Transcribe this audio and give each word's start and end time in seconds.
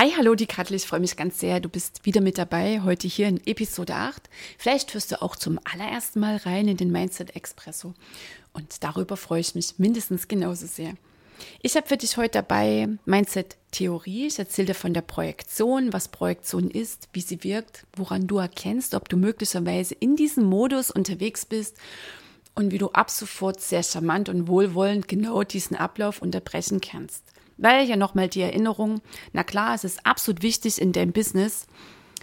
Hi, 0.00 0.14
hallo, 0.16 0.34
die 0.34 0.46
Kattel. 0.46 0.76
Ich 0.76 0.86
freue 0.86 1.00
mich 1.00 1.14
ganz 1.14 1.40
sehr. 1.40 1.60
Du 1.60 1.68
bist 1.68 2.06
wieder 2.06 2.22
mit 2.22 2.38
dabei, 2.38 2.80
heute 2.82 3.06
hier 3.06 3.28
in 3.28 3.46
Episode 3.46 3.96
8. 3.96 4.30
Vielleicht 4.56 4.94
hörst 4.94 5.12
du 5.12 5.20
auch 5.20 5.36
zum 5.36 5.60
allerersten 5.62 6.20
Mal 6.20 6.38
rein 6.38 6.68
in 6.68 6.78
den 6.78 6.90
Mindset 6.90 7.36
Expresso. 7.36 7.92
Und 8.54 8.82
darüber 8.82 9.18
freue 9.18 9.42
ich 9.42 9.54
mich 9.54 9.74
mindestens 9.76 10.26
genauso 10.26 10.66
sehr. 10.66 10.94
Ich 11.60 11.76
habe 11.76 11.86
für 11.86 11.98
dich 11.98 12.16
heute 12.16 12.38
dabei 12.38 12.88
Mindset 13.04 13.58
Theorie. 13.72 14.28
Ich 14.28 14.38
erzähle 14.38 14.68
dir 14.68 14.74
von 14.74 14.94
der 14.94 15.02
Projektion, 15.02 15.92
was 15.92 16.08
Projektion 16.08 16.70
ist, 16.70 17.10
wie 17.12 17.20
sie 17.20 17.44
wirkt, 17.44 17.84
woran 17.94 18.26
du 18.26 18.38
erkennst, 18.38 18.94
ob 18.94 19.06
du 19.10 19.18
möglicherweise 19.18 19.94
in 19.94 20.16
diesem 20.16 20.44
Modus 20.44 20.90
unterwegs 20.90 21.44
bist 21.44 21.76
und 22.54 22.70
wie 22.70 22.78
du 22.78 22.88
ab 22.92 23.10
sofort 23.10 23.60
sehr 23.60 23.82
charmant 23.82 24.30
und 24.30 24.48
wohlwollend 24.48 25.08
genau 25.08 25.42
diesen 25.42 25.76
Ablauf 25.76 26.22
unterbrechen 26.22 26.80
kannst. 26.80 27.22
Weil 27.60 27.86
ja 27.86 27.96
nochmal 27.96 28.28
die 28.28 28.40
Erinnerung, 28.40 29.02
na 29.32 29.44
klar, 29.44 29.74
es 29.74 29.84
ist 29.84 30.06
absolut 30.06 30.42
wichtig 30.42 30.80
in 30.80 30.92
deinem 30.92 31.12
Business, 31.12 31.66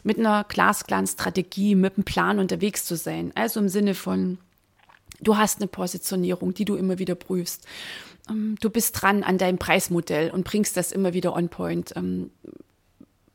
mit 0.03 0.17
einer 0.17 0.43
glasklaren 0.43 1.05
Strategie, 1.05 1.75
mit 1.75 1.95
einem 1.95 2.05
Plan 2.05 2.39
unterwegs 2.39 2.85
zu 2.85 2.95
sein. 2.95 3.31
Also 3.35 3.59
im 3.59 3.69
Sinne 3.69 3.93
von, 3.93 4.39
du 5.21 5.37
hast 5.37 5.59
eine 5.59 5.67
Positionierung, 5.67 6.55
die 6.55 6.65
du 6.65 6.75
immer 6.75 6.97
wieder 6.97 7.13
prüfst. 7.13 7.65
Ähm, 8.29 8.55
du 8.61 8.71
bist 8.71 8.99
dran 8.99 9.21
an 9.21 9.37
deinem 9.37 9.59
Preismodell 9.59 10.31
und 10.31 10.43
bringst 10.43 10.75
das 10.75 10.91
immer 10.91 11.13
wieder 11.13 11.35
on 11.35 11.49
point. 11.49 11.93
Ähm, 11.95 12.31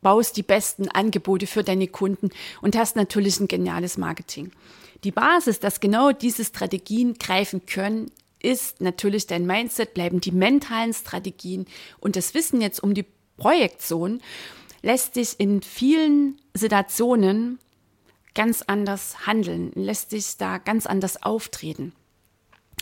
baust 0.01 0.37
die 0.37 0.43
besten 0.43 0.89
Angebote 0.89 1.47
für 1.47 1.63
deine 1.63 1.87
Kunden 1.87 2.31
und 2.61 2.77
hast 2.77 2.97
natürlich 2.97 3.39
ein 3.39 3.47
geniales 3.47 3.97
Marketing. 3.97 4.51
Die 5.05 5.13
Basis, 5.13 5.61
dass 5.61 5.79
genau 5.79 6.11
diese 6.11 6.45
Strategien 6.45 7.15
greifen 7.15 7.65
können, 7.65 8.11
ist 8.43 8.81
natürlich 8.81 9.27
dein 9.27 9.47
Mindset, 9.47 9.95
bleiben 9.95 10.21
die 10.21 10.33
mentalen 10.33 10.93
Strategien 10.93 11.67
und 12.01 12.17
das 12.17 12.35
Wissen 12.35 12.61
jetzt 12.61 12.83
um 12.83 12.95
die 12.95 13.07
Projektion 13.37 14.21
lässt 14.83 15.17
dich 15.17 15.39
in 15.39 15.63
vielen 15.63 16.41
Situationen 16.55 17.59
ganz 18.35 18.63
anders 18.63 19.27
handeln, 19.27 19.73
lässt 19.75 20.13
dich 20.13 20.37
da 20.37 20.59
ganz 20.59 20.87
anders 20.87 21.23
auftreten. 21.23 21.93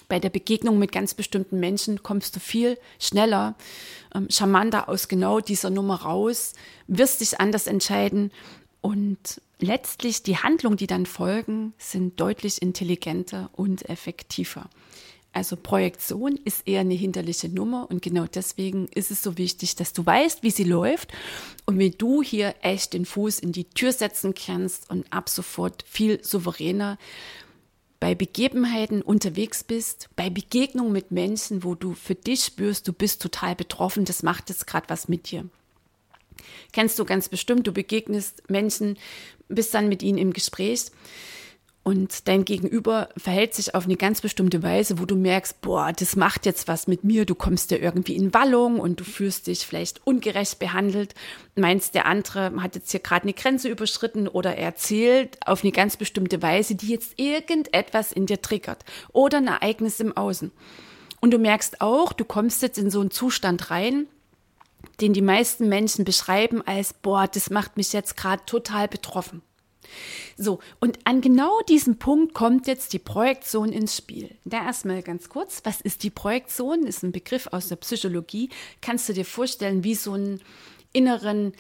Bei 0.08 0.19
der 0.19 0.30
Begegnung 0.30 0.78
mit 0.78 0.91
ganz 0.91 1.14
bestimmten 1.14 1.61
Menschen 1.61 2.02
kommst 2.02 2.34
du 2.34 2.41
viel 2.41 2.78
schneller, 2.98 3.55
ähm, 4.14 4.28
charmanter 4.28 4.89
aus 4.89 5.06
genau 5.06 5.41
dieser 5.41 5.70
Nummer 5.70 6.02
raus, 6.02 6.55
wirst 6.89 7.20
dich 7.20 7.39
anders 7.39 7.67
entscheiden 7.69 8.33
und 8.80 9.41
letztlich 9.61 10.22
die 10.22 10.39
Handlungen, 10.39 10.78
die 10.78 10.86
dann 10.86 11.06
folgen, 11.06 11.74
sind 11.78 12.18
deutlich 12.18 12.61
intelligenter 12.61 13.51
und 13.52 13.89
effektiver. 13.89 14.68
Also 15.33 15.57
Projektion 15.57 16.39
ist 16.45 16.67
eher 16.67 16.80
eine 16.80 16.95
hinterliche 16.95 17.48
Nummer 17.48 17.89
und 17.89 18.02
genau 18.02 18.27
deswegen 18.27 18.89
ist 18.89 19.13
es 19.13 19.23
so 19.23 19.39
wichtig, 19.39 19.77
dass 19.77 19.92
du 19.92 20.05
weißt, 20.05 20.42
wie 20.42 20.51
sie 20.51 20.64
läuft 20.64 21.13
und 21.67 21.79
wie 21.79 21.91
du 21.91 22.20
hier 22.23 22.55
echt 22.63 22.95
den 22.95 23.05
Fuß 23.05 23.39
in 23.39 23.52
die 23.52 23.64
Tür 23.64 23.92
setzen 23.92 24.35
kannst 24.35 24.90
und 24.90 25.13
ab 25.13 25.29
sofort 25.29 25.85
viel 25.86 26.23
souveräner 26.24 26.98
bei 28.01 28.14
Begebenheiten 28.14 29.02
unterwegs 29.02 29.63
bist, 29.63 30.08
bei 30.17 30.30
Begegnungen 30.30 30.92
mit 30.92 31.13
Menschen, 31.13 31.63
wo 31.63 31.74
du 31.74 31.95
für 31.95 32.14
dich 32.14 32.45
spürst, 32.45 32.89
du 32.89 32.92
bist 32.92 33.23
total 33.23 33.55
betroffen, 33.55 34.07
das 34.07 34.23
macht 34.23 34.48
jetzt 34.48 34.67
gerade 34.67 34.89
was 34.89 35.07
mit 35.07 35.30
dir. 35.30 35.45
Kennst 36.73 36.98
du 36.98 37.05
ganz 37.05 37.29
bestimmt, 37.29 37.67
du 37.67 37.73
begegnest 37.73 38.48
Menschen, 38.48 38.96
bist 39.48 39.74
dann 39.74 39.89
mit 39.89 40.02
ihnen 40.02 40.19
im 40.19 40.33
Gespräch 40.33 40.86
und 41.90 42.28
dein 42.28 42.45
Gegenüber 42.45 43.08
verhält 43.17 43.52
sich 43.52 43.74
auf 43.74 43.86
eine 43.86 43.96
ganz 43.96 44.20
bestimmte 44.20 44.62
Weise, 44.62 45.01
wo 45.01 45.06
du 45.06 45.17
merkst, 45.17 45.61
boah, 45.61 45.92
das 45.92 46.14
macht 46.14 46.46
jetzt 46.46 46.68
was 46.68 46.86
mit 46.86 47.02
mir, 47.02 47.27
du 47.27 47.34
kommst 47.34 47.73
dir 47.73 47.80
irgendwie 47.80 48.14
in 48.14 48.33
Wallung 48.33 48.78
und 48.78 49.01
du 49.01 49.05
fühlst 49.05 49.48
dich 49.48 49.67
vielleicht 49.67 50.06
ungerecht 50.06 50.61
behandelt, 50.61 51.17
meinst, 51.56 51.96
der 51.96 52.06
andere 52.06 52.52
hat 52.62 52.77
jetzt 52.77 52.92
hier 52.92 53.01
gerade 53.01 53.24
eine 53.24 53.33
Grenze 53.33 53.68
überschritten 53.68 54.28
oder 54.28 54.56
erzählt 54.56 55.36
auf 55.45 55.64
eine 55.64 55.73
ganz 55.73 55.96
bestimmte 55.96 56.40
Weise, 56.42 56.77
die 56.77 56.90
jetzt 56.90 57.18
irgendetwas 57.18 58.12
in 58.12 58.27
dir 58.27 58.40
triggert 58.40 58.84
oder 59.12 59.39
ein 59.39 59.48
Ereignis 59.48 59.98
im 59.98 60.17
Außen. 60.17 60.52
Und 61.20 61.33
du 61.33 61.39
merkst 61.39 61.80
auch, 61.80 62.12
du 62.12 62.24
kommst 62.24 62.62
jetzt 62.62 62.78
in 62.78 62.92
so 62.92 63.01
einen 63.01 63.11
Zustand 63.11 63.72
rein, 63.72 64.07
den 65.01 65.12
die 65.12 65.22
meisten 65.22 65.68
Menschen 65.68 66.05
beschreiben 66.05 66.62
als, 66.64 66.92
boah, 66.92 67.27
das 67.27 67.51
macht 67.51 67.77
mich 67.77 67.92
jetzt 67.92 68.17
gerade 68.17 68.45
total 68.46 68.86
betroffen. 68.86 69.42
So, 70.36 70.61
und 70.80 70.98
an 71.05 71.20
genau 71.20 71.61
diesem 71.68 71.98
Punkt 71.98 72.34
kommt 72.34 72.67
jetzt 72.67 72.92
die 72.92 72.98
Projektion 72.98 73.73
ins 73.73 73.96
Spiel. 73.96 74.34
Da 74.45 74.64
erstmal 74.64 75.02
ganz 75.02 75.28
kurz, 75.28 75.61
was 75.64 75.80
ist 75.80 76.02
die 76.02 76.11
Projektion? 76.11 76.84
Ist 76.86 77.02
ein 77.02 77.12
Begriff 77.12 77.48
aus 77.52 77.68
der 77.68 77.77
Psychologie. 77.77 78.51
Kannst 78.80 79.08
du 79.08 79.12
dir 79.12 79.24
vorstellen, 79.24 79.84
wie 79.84 79.95
so 79.95 80.12
einen 80.12 80.40
inneren 80.92 81.52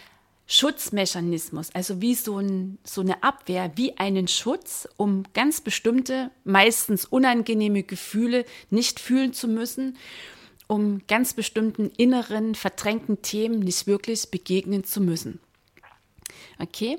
Schutzmechanismus, 0.52 1.72
also 1.74 2.00
wie 2.00 2.16
so, 2.16 2.38
ein, 2.38 2.78
so 2.82 3.02
eine 3.02 3.22
Abwehr, 3.22 3.70
wie 3.76 3.96
einen 3.98 4.26
Schutz, 4.26 4.88
um 4.96 5.22
ganz 5.32 5.60
bestimmte, 5.60 6.32
meistens 6.42 7.04
unangenehme 7.04 7.84
Gefühle 7.84 8.44
nicht 8.68 8.98
fühlen 8.98 9.32
zu 9.32 9.46
müssen, 9.46 9.96
um 10.66 11.02
ganz 11.06 11.34
bestimmten 11.34 11.90
inneren, 11.96 12.56
verdrängten 12.56 13.22
Themen 13.22 13.60
nicht 13.60 13.86
wirklich 13.86 14.32
begegnen 14.32 14.82
zu 14.82 15.00
müssen. 15.00 15.38
Okay, 16.58 16.98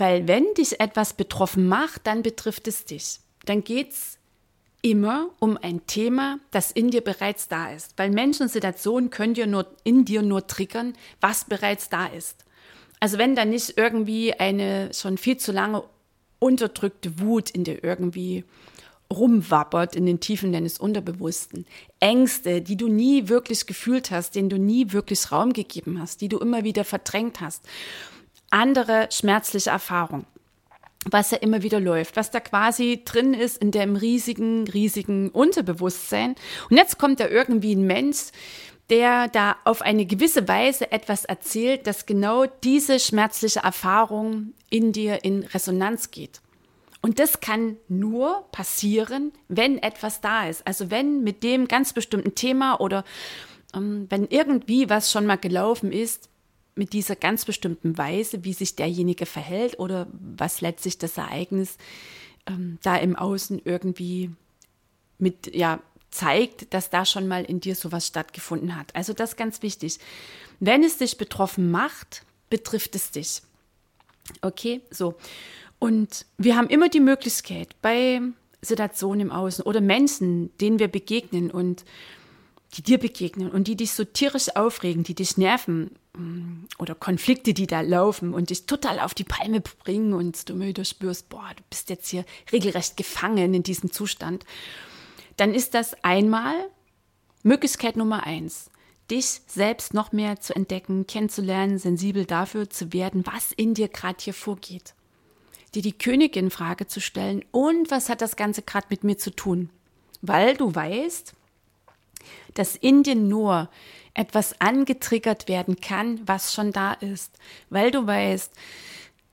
weil 0.00 0.26
wenn 0.26 0.54
dich 0.54 0.80
etwas 0.80 1.12
betroffen 1.12 1.68
macht, 1.68 2.06
dann 2.06 2.22
betrifft 2.22 2.66
es 2.66 2.84
dich. 2.84 3.20
Dann 3.44 3.62
geht 3.62 3.92
es 3.92 4.18
immer 4.82 5.28
um 5.38 5.58
ein 5.60 5.86
Thema, 5.86 6.38
das 6.50 6.70
in 6.70 6.90
dir 6.90 7.02
bereits 7.02 7.48
da 7.48 7.70
ist. 7.70 7.92
Weil 7.98 8.10
Menschen 8.10 8.44
und 8.44 8.48
Situationen 8.48 9.10
können 9.10 9.34
dir 9.34 9.46
nur, 9.46 9.66
in 9.84 10.04
dir 10.06 10.22
nur 10.22 10.46
triggern, 10.46 10.94
was 11.20 11.44
bereits 11.44 11.90
da 11.90 12.06
ist. 12.06 12.44
Also 12.98 13.18
wenn 13.18 13.36
da 13.36 13.44
nicht 13.44 13.76
irgendwie 13.76 14.32
eine 14.34 14.90
schon 14.94 15.18
viel 15.18 15.36
zu 15.36 15.52
lange 15.52 15.84
unterdrückte 16.38 17.20
Wut 17.20 17.50
in 17.50 17.64
dir 17.64 17.84
irgendwie 17.84 18.44
rumwappert 19.12 19.96
in 19.96 20.06
den 20.06 20.20
Tiefen 20.20 20.52
deines 20.52 20.78
Unterbewussten. 20.78 21.66
Ängste, 21.98 22.62
die 22.62 22.76
du 22.76 22.88
nie 22.88 23.28
wirklich 23.28 23.66
gefühlt 23.66 24.10
hast, 24.10 24.36
denen 24.36 24.48
du 24.48 24.56
nie 24.56 24.92
wirklich 24.92 25.32
Raum 25.32 25.52
gegeben 25.52 26.00
hast, 26.00 26.20
die 26.20 26.28
du 26.28 26.38
immer 26.38 26.62
wieder 26.64 26.84
verdrängt 26.84 27.40
hast 27.40 27.66
andere 28.50 29.08
schmerzliche 29.10 29.70
Erfahrung 29.70 30.26
was 31.06 31.30
ja 31.30 31.38
immer 31.38 31.62
wieder 31.62 31.80
läuft, 31.80 32.16
was 32.16 32.30
da 32.30 32.40
quasi 32.40 33.02
drin 33.04 33.32
ist 33.32 33.56
in 33.58 33.70
dem 33.70 33.96
riesigen, 33.96 34.68
riesigen 34.68 35.30
Unterbewusstsein. 35.30 36.34
Und 36.68 36.76
jetzt 36.76 36.98
kommt 36.98 37.20
da 37.20 37.28
irgendwie 37.28 37.74
ein 37.74 37.86
Mensch, 37.86 38.32
der 38.90 39.28
da 39.28 39.56
auf 39.64 39.82
eine 39.82 40.04
gewisse 40.04 40.48
Weise 40.48 40.90
etwas 40.92 41.24
erzählt, 41.24 41.86
dass 41.86 42.06
genau 42.06 42.46
diese 42.46 42.98
schmerzliche 42.98 43.60
Erfahrung 43.60 44.52
in 44.68 44.92
dir 44.92 45.24
in 45.24 45.44
Resonanz 45.44 46.10
geht. 46.10 46.40
Und 47.00 47.18
das 47.18 47.40
kann 47.40 47.76
nur 47.88 48.44
passieren, 48.52 49.32
wenn 49.48 49.78
etwas 49.78 50.20
da 50.20 50.48
ist. 50.48 50.66
Also 50.66 50.90
wenn 50.90 51.22
mit 51.22 51.42
dem 51.42 51.66
ganz 51.66 51.94
bestimmten 51.94 52.34
Thema 52.34 52.78
oder 52.78 53.04
ähm, 53.74 54.06
wenn 54.10 54.26
irgendwie 54.26 54.90
was 54.90 55.10
schon 55.10 55.24
mal 55.24 55.38
gelaufen 55.38 55.92
ist, 55.92 56.29
mit 56.80 56.94
dieser 56.94 57.14
ganz 57.14 57.44
bestimmten 57.44 57.98
Weise, 57.98 58.42
wie 58.42 58.54
sich 58.54 58.74
derjenige 58.74 59.26
verhält 59.26 59.78
oder 59.78 60.06
was 60.12 60.62
letztlich 60.62 60.96
das 60.96 61.18
Ereignis 61.18 61.76
ähm, 62.46 62.78
da 62.82 62.96
im 62.96 63.16
Außen 63.16 63.60
irgendwie 63.66 64.30
mit, 65.18 65.54
ja, 65.54 65.80
zeigt, 66.10 66.72
dass 66.72 66.88
da 66.88 67.04
schon 67.04 67.28
mal 67.28 67.44
in 67.44 67.60
dir 67.60 67.74
sowas 67.74 68.06
stattgefunden 68.06 68.76
hat. 68.76 68.96
Also 68.96 69.12
das 69.12 69.36
ganz 69.36 69.60
wichtig. 69.60 69.98
Wenn 70.58 70.82
es 70.82 70.96
dich 70.96 71.18
betroffen 71.18 71.70
macht, 71.70 72.24
betrifft 72.48 72.94
es 72.94 73.10
dich. 73.10 73.42
Okay, 74.40 74.80
so. 74.90 75.16
Und 75.78 76.24
wir 76.38 76.56
haben 76.56 76.70
immer 76.70 76.88
die 76.88 77.00
Möglichkeit 77.00 77.76
bei 77.82 78.22
Situationen 78.62 79.20
im 79.20 79.32
Außen 79.32 79.66
oder 79.66 79.82
Menschen, 79.82 80.56
denen 80.62 80.78
wir 80.78 80.88
begegnen 80.88 81.50
und 81.50 81.84
die 82.74 82.82
dir 82.82 82.98
begegnen 82.98 83.50
und 83.50 83.66
die 83.66 83.76
dich 83.76 83.92
so 83.92 84.04
tierisch 84.04 84.54
aufregen, 84.54 85.02
die 85.02 85.14
dich 85.14 85.36
nerven, 85.36 85.96
mm, 86.16 86.66
oder 86.78 86.94
Konflikte, 86.94 87.52
die 87.52 87.66
da 87.66 87.80
laufen 87.80 88.32
und 88.32 88.50
dich 88.50 88.66
total 88.66 89.00
auf 89.00 89.14
die 89.14 89.24
Palme 89.24 89.60
bringen 89.60 90.12
und 90.12 90.48
du 90.48 90.54
müde 90.54 90.84
spürst, 90.84 91.28
boah, 91.28 91.50
du 91.56 91.62
bist 91.68 91.90
jetzt 91.90 92.08
hier 92.08 92.24
regelrecht 92.52 92.96
gefangen 92.96 93.54
in 93.54 93.62
diesem 93.62 93.90
Zustand, 93.92 94.44
dann 95.36 95.54
ist 95.54 95.74
das 95.74 95.94
einmal 96.04 96.54
Möglichkeit 97.42 97.96
Nummer 97.96 98.24
eins, 98.24 98.70
dich 99.10 99.40
selbst 99.46 99.94
noch 99.94 100.12
mehr 100.12 100.40
zu 100.40 100.54
entdecken, 100.54 101.06
kennenzulernen, 101.06 101.78
sensibel 101.78 102.24
dafür 102.24 102.70
zu 102.70 102.92
werden, 102.92 103.26
was 103.26 103.50
in 103.50 103.74
dir 103.74 103.88
gerade 103.88 104.18
hier 104.20 104.34
vorgeht. 104.34 104.94
Dir 105.74 105.82
die 105.82 105.96
Königin 105.96 106.50
Frage 106.50 106.86
zu 106.86 107.00
stellen 107.00 107.44
und 107.50 107.90
was 107.90 108.08
hat 108.08 108.20
das 108.20 108.36
Ganze 108.36 108.62
gerade 108.62 108.86
mit 108.90 109.02
mir 109.02 109.18
zu 109.18 109.30
tun? 109.30 109.70
Weil 110.20 110.56
du 110.56 110.74
weißt, 110.74 111.34
dass 112.54 112.76
in 112.76 113.02
dir 113.02 113.14
nur 113.14 113.68
etwas 114.14 114.60
angetriggert 114.60 115.48
werden 115.48 115.80
kann, 115.80 116.20
was 116.26 116.52
schon 116.54 116.72
da 116.72 116.92
ist. 116.94 117.38
Weil 117.68 117.90
du 117.90 118.06
weißt, 118.06 118.52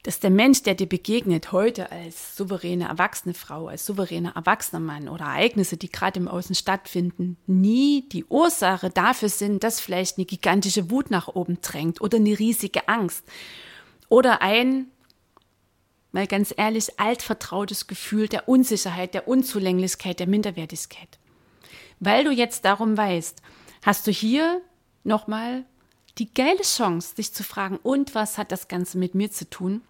dass 0.08 0.22
der 0.22 0.30
Mensch, 0.30 0.64
der 0.64 0.75
dir 0.75 0.88
begegnet, 0.88 1.52
heute 1.52 1.92
als 1.92 2.38
souveräne 2.38 2.88
erwachsene 2.88 3.34
Frau, 3.34 3.68
als 3.68 3.86
souveräner 3.86 4.38
erwachsener 4.38 4.80
Mann 4.80 5.10
oder 5.10 5.25
Ereignisse, 5.25 5.75
die 5.75 5.92
gerade 5.92 6.19
im 6.19 6.30
Außen 6.30 6.56
stattfinden, 6.56 7.36
nie 7.46 8.08
die 8.08 8.24
Ursache 8.24 8.90
dafür 8.90 9.28
sind, 9.28 9.66
dass 9.66 9.81
vielleicht 9.81 10.18
eine 10.18 10.25
gigantische 10.25 10.90
Wut 10.90 11.12
nach 11.12 11.28
oben 11.28 11.60
drängt 11.62 12.00
oder 12.00 12.18
eine 12.19 12.40
riesige 12.40 12.88
Angst 12.88 13.25
oder 14.08 14.42
ein, 14.42 14.88
mal 16.14 16.25
ganz 16.25 16.54
ehrlich, 16.56 16.98
altvertrautes 17.00 17.88
Gefühl 17.88 18.30
der 18.30 18.48
Unsicherheit, 18.48 19.14
der 19.14 19.28
Unzulänglichkeit, 19.28 20.22
der 20.22 20.28
Minderwertigkeit. 20.28 21.19
Weil 22.00 22.24
du 22.24 22.32
jetzt 22.32 22.66
darum 22.66 22.98
weißt, 22.98 23.42
hast 23.84 24.08
du 24.08 24.12
hier 24.12 24.62
nochmal 25.04 25.66
die 26.18 26.34
geile 26.34 26.62
Chance, 26.62 27.16
dich 27.16 27.34
zu 27.34 27.44
fragen, 27.44 27.78
und 27.78 28.16
was 28.16 28.38
hat 28.38 28.52
das 28.52 28.68
Ganze 28.68 28.98
mit 28.98 29.16
mir 29.16 29.32
zu 29.32 29.50
tun? 29.50 29.82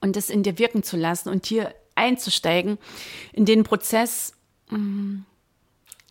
Und 0.00 0.16
das 0.16 0.30
in 0.30 0.42
dir 0.42 0.58
wirken 0.58 0.82
zu 0.82 0.96
lassen 0.96 1.28
und 1.28 1.46
hier 1.46 1.74
einzusteigen 1.96 2.78
in 3.32 3.44
den 3.44 3.64
Prozess 3.64 4.34
mm, 4.70 5.18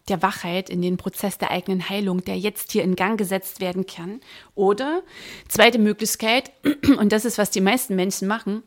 der 0.10 0.22
Wachheit, 0.22 0.70
in 0.70 0.82
den 0.82 0.98
Prozess 0.98 1.38
der 1.38 1.52
eigenen 1.52 1.90
Heilung, 1.90 2.24
der 2.24 2.38
jetzt 2.38 2.72
hier 2.72 2.84
in 2.84 2.96
Gang 2.96 3.18
gesetzt 3.18 3.60
werden 3.60 3.86
kann. 3.86 4.22
Oder 4.56 5.04
zweite 5.48 5.80
Möglichkeit, 5.80 6.52
und 6.98 7.12
das 7.12 7.26
ist, 7.26 7.38
was 7.38 7.50
die 7.50 7.62
meisten 7.62 7.96
Menschen 7.96 8.28
machen, 8.28 8.64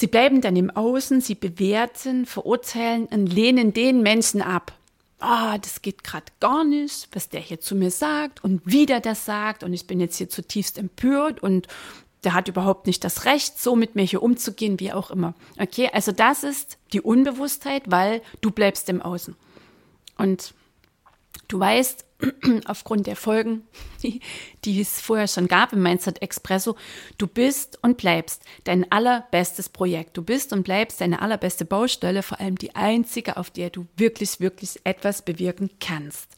sie 0.00 0.06
bleiben 0.06 0.40
dann 0.40 0.56
im 0.56 0.70
Außen, 0.70 1.20
sie 1.20 1.34
bewerten, 1.34 2.24
verurteilen 2.24 3.04
und 3.06 3.26
lehnen 3.26 3.74
den 3.74 4.02
Menschen 4.02 4.40
ab, 4.40 4.72
ah, 5.18 5.54
oh, 5.54 5.58
das 5.60 5.82
geht 5.82 6.02
gerade 6.02 6.32
gar 6.40 6.64
nicht, 6.64 7.08
was 7.12 7.28
der 7.28 7.40
hier 7.40 7.60
zu 7.60 7.74
mir 7.76 7.90
sagt 7.90 8.42
und 8.42 8.62
wie 8.64 8.86
der 8.86 9.00
das 9.00 9.26
sagt 9.26 9.62
und 9.62 9.74
ich 9.74 9.86
bin 9.86 10.00
jetzt 10.00 10.16
hier 10.16 10.30
zutiefst 10.30 10.78
empört 10.78 11.42
und 11.42 11.68
der 12.24 12.32
hat 12.32 12.48
überhaupt 12.48 12.86
nicht 12.86 13.04
das 13.04 13.26
Recht, 13.26 13.60
so 13.60 13.76
mit 13.76 13.94
mir 13.94 14.02
hier 14.04 14.22
umzugehen, 14.22 14.80
wie 14.80 14.92
auch 14.92 15.10
immer. 15.10 15.34
Okay, 15.58 15.90
also 15.92 16.12
das 16.12 16.44
ist 16.44 16.78
die 16.94 17.00
Unbewusstheit, 17.02 17.82
weil 17.86 18.22
du 18.40 18.50
bleibst 18.50 18.88
im 18.88 19.02
Außen. 19.02 19.36
Und 20.16 20.54
du 21.48 21.60
weißt, 21.60 22.04
aufgrund 22.66 23.06
der 23.06 23.16
Folgen, 23.16 23.62
die, 24.02 24.20
die 24.64 24.80
es 24.80 25.00
vorher 25.00 25.28
schon 25.28 25.48
gab 25.48 25.72
im 25.72 25.82
Mindset 25.82 26.22
Expresso, 26.22 26.76
du 27.18 27.26
bist 27.26 27.78
und 27.82 27.96
bleibst 27.96 28.42
dein 28.64 28.90
allerbestes 28.90 29.68
Projekt. 29.68 30.16
Du 30.16 30.22
bist 30.22 30.52
und 30.52 30.62
bleibst 30.62 31.00
deine 31.00 31.22
allerbeste 31.22 31.64
Baustelle, 31.64 32.22
vor 32.22 32.40
allem 32.40 32.56
die 32.56 32.74
einzige, 32.74 33.36
auf 33.36 33.50
der 33.50 33.70
du 33.70 33.86
wirklich, 33.96 34.40
wirklich 34.40 34.80
etwas 34.84 35.22
bewirken 35.22 35.70
kannst. 35.80 36.28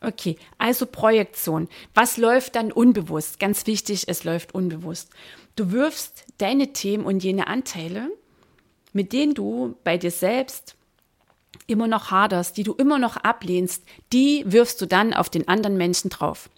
Okay, 0.00 0.36
also 0.58 0.86
Projektion. 0.86 1.68
Was 1.94 2.16
läuft 2.16 2.56
dann 2.56 2.72
unbewusst? 2.72 3.38
Ganz 3.38 3.66
wichtig, 3.68 4.04
es 4.08 4.24
läuft 4.24 4.52
unbewusst. 4.52 5.10
Du 5.54 5.70
wirfst 5.70 6.24
deine 6.38 6.72
Themen 6.72 7.04
und 7.04 7.22
jene 7.22 7.46
Anteile, 7.46 8.10
mit 8.92 9.12
denen 9.12 9.34
du 9.34 9.76
bei 9.84 9.98
dir 9.98 10.10
selbst 10.10 10.76
immer 11.66 11.86
noch 11.86 12.10
haderst, 12.10 12.56
die 12.56 12.62
du 12.62 12.72
immer 12.74 12.98
noch 12.98 13.16
ablehnst, 13.16 13.84
die 14.12 14.44
wirfst 14.46 14.80
du 14.80 14.86
dann 14.86 15.14
auf 15.14 15.30
den 15.30 15.48
anderen 15.48 15.76
Menschen 15.76 16.10
drauf. 16.10 16.50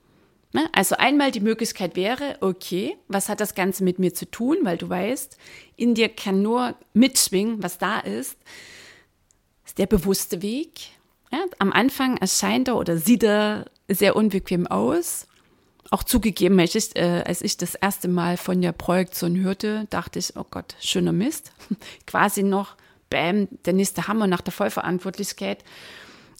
Ne? 0.54 0.68
Also 0.72 0.96
einmal 0.96 1.32
die 1.32 1.40
Möglichkeit 1.40 1.96
wäre, 1.96 2.36
okay, 2.40 2.96
was 3.08 3.28
hat 3.28 3.40
das 3.40 3.54
Ganze 3.54 3.82
mit 3.82 3.98
mir 3.98 4.14
zu 4.14 4.30
tun, 4.30 4.58
weil 4.62 4.78
du 4.78 4.88
weißt, 4.88 5.36
in 5.76 5.94
dir 5.94 6.08
kann 6.08 6.42
nur 6.42 6.76
mitschwingen, 6.94 7.62
was 7.62 7.76
da 7.76 7.98
ist. 7.98 8.38
Das 9.62 9.72
ist 9.72 9.78
der 9.78 9.86
bewusste 9.86 10.42
Weg. 10.42 10.90
Ja, 11.32 11.40
am 11.58 11.72
Anfang 11.72 12.16
erscheint 12.18 12.68
er 12.68 12.76
oder 12.76 12.96
sieht 12.98 13.24
er 13.24 13.64
sehr 13.88 14.14
unbequem 14.14 14.68
aus. 14.68 15.26
Auch 15.90 16.04
zugegeben, 16.04 16.58
als 16.60 16.76
ich, 16.76 16.94
äh, 16.96 17.24
als 17.26 17.42
ich 17.42 17.56
das 17.56 17.74
erste 17.74 18.06
Mal 18.06 18.36
von 18.36 18.62
der 18.62 18.72
Projektion 18.72 19.36
hörte, 19.36 19.86
dachte 19.90 20.20
ich, 20.20 20.36
oh 20.36 20.46
Gott, 20.48 20.76
schöner 20.80 21.12
Mist. 21.12 21.52
Quasi 22.06 22.44
noch 22.44 22.76
bam, 23.10 23.48
der 23.64 23.72
nächste 23.72 24.08
Hammer 24.08 24.26
nach 24.26 24.40
der 24.40 24.52
Vollverantwortlichkeit. 24.52 25.64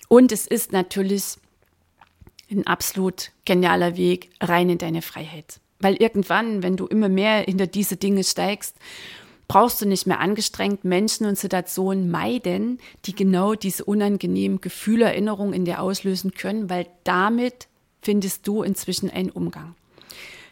Und 0.09 0.33
es 0.33 0.47
ist 0.47 0.73
natürlich 0.73 1.37
ein 2.51 2.67
absolut 2.67 3.31
genialer 3.45 3.97
Weg 3.97 4.31
rein 4.41 4.71
in 4.71 4.79
deine 4.79 5.03
Freiheit. 5.03 5.61
Weil 5.81 5.97
irgendwann, 5.97 6.63
wenn 6.63 6.77
du 6.77 6.87
immer 6.87 7.09
mehr 7.09 7.41
hinter 7.41 7.67
diese 7.67 7.97
Dinge 7.97 8.25
steigst, 8.25 8.77
brauchst 9.49 9.81
du 9.81 9.87
nicht 9.87 10.07
mehr 10.07 10.21
angestrengt 10.21 10.85
Menschen 10.85 11.27
und 11.27 11.39
Situationen 11.39 12.11
meiden, 12.11 12.79
die 13.05 13.15
genau 13.15 13.55
diese 13.55 13.85
unangenehmen 13.85 14.61
Gefühle, 14.61 15.05
Erinnerungen 15.07 15.53
in 15.53 15.65
dir 15.65 15.81
auslösen 15.81 16.33
können, 16.33 16.71
weil 16.71 16.87
damit 17.05 17.69
findest 18.01 18.47
du 18.47 18.63
inzwischen 18.63 19.11
einen 19.11 19.31
Umgang. 19.31 19.75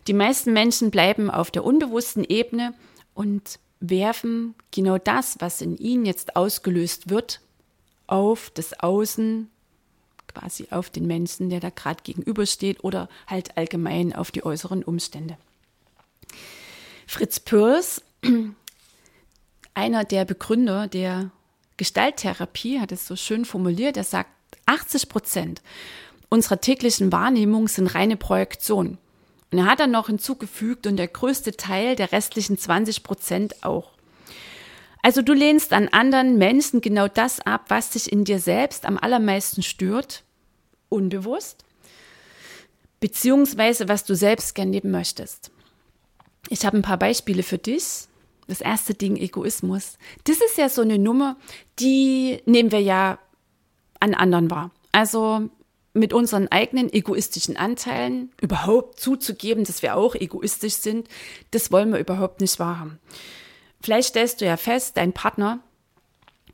Die 0.08 0.14
meisten 0.14 0.52
Menschen 0.52 0.90
bleiben 0.90 1.30
auf 1.30 1.50
der 1.50 1.64
unbewussten 1.64 2.24
Ebene 2.24 2.74
und 3.14 3.58
werfen 3.82 4.54
genau 4.70 4.96
das, 4.96 5.36
was 5.40 5.60
in 5.60 5.76
ihnen 5.76 6.06
jetzt 6.06 6.36
ausgelöst 6.36 7.10
wird, 7.10 7.40
auf 8.06 8.50
das 8.54 8.78
Außen, 8.78 9.50
quasi 10.28 10.68
auf 10.70 10.88
den 10.88 11.06
Menschen, 11.06 11.50
der 11.50 11.60
da 11.60 11.70
gerade 11.70 12.02
gegenübersteht 12.02 12.82
oder 12.84 13.08
halt 13.26 13.56
allgemein 13.56 14.14
auf 14.14 14.30
die 14.30 14.44
äußeren 14.44 14.82
Umstände. 14.82 15.36
Fritz 17.06 17.40
Pürs, 17.40 18.02
einer 19.74 20.04
der 20.04 20.24
Begründer 20.24 20.86
der 20.86 21.30
Gestalttherapie, 21.76 22.80
hat 22.80 22.92
es 22.92 23.06
so 23.06 23.16
schön 23.16 23.44
formuliert, 23.44 23.96
er 23.96 24.04
sagt, 24.04 24.30
80 24.66 25.08
Prozent 25.08 25.62
unserer 26.28 26.60
täglichen 26.60 27.12
Wahrnehmung 27.12 27.68
sind 27.68 27.94
reine 27.94 28.16
Projektion. 28.16 28.96
Und 29.52 29.58
er 29.58 29.66
hat 29.66 29.80
dann 29.80 29.90
noch 29.90 30.06
hinzugefügt, 30.06 30.86
und 30.86 30.96
der 30.96 31.08
größte 31.08 31.56
Teil 31.56 31.94
der 31.94 32.10
restlichen 32.10 32.56
20 32.58 33.02
Prozent 33.02 33.62
auch. 33.64 33.92
Also 35.02 35.20
du 35.20 35.32
lehnst 35.32 35.72
an 35.72 35.88
anderen 35.88 36.38
Menschen 36.38 36.80
genau 36.80 37.06
das 37.06 37.40
ab, 37.40 37.66
was 37.68 37.90
dich 37.90 38.10
in 38.10 38.24
dir 38.24 38.38
selbst 38.38 38.86
am 38.86 38.96
allermeisten 38.96 39.62
stört, 39.62 40.22
unbewusst, 40.88 41.64
beziehungsweise 43.00 43.88
was 43.88 44.04
du 44.04 44.14
selbst 44.14 44.54
gern 44.54 44.72
leben 44.72 44.90
möchtest. 44.90 45.50
Ich 46.48 46.64
habe 46.64 46.78
ein 46.78 46.82
paar 46.82 46.98
Beispiele 46.98 47.42
für 47.42 47.58
dich. 47.58 48.06
Das 48.48 48.60
erste 48.60 48.92
Ding, 48.92 49.16
Egoismus. 49.16 49.98
Das 50.24 50.36
ist 50.36 50.58
ja 50.58 50.68
so 50.68 50.82
eine 50.82 50.98
Nummer, 50.98 51.36
die 51.78 52.42
nehmen 52.44 52.72
wir 52.72 52.80
ja 52.80 53.18
an 54.00 54.14
anderen 54.14 54.50
wahr. 54.50 54.70
Also 54.90 55.48
mit 55.94 56.12
unseren 56.12 56.48
eigenen 56.48 56.92
egoistischen 56.92 57.56
Anteilen 57.56 58.30
überhaupt 58.40 58.98
zuzugeben, 58.98 59.64
dass 59.64 59.82
wir 59.82 59.96
auch 59.96 60.14
egoistisch 60.14 60.74
sind, 60.74 61.08
das 61.50 61.70
wollen 61.70 61.92
wir 61.92 61.98
überhaupt 61.98 62.40
nicht 62.40 62.58
wahrhaben. 62.58 62.98
Vielleicht 63.82 64.08
stellst 64.08 64.40
du 64.40 64.46
ja 64.46 64.56
fest, 64.56 64.96
dein 64.96 65.12
Partner 65.12 65.60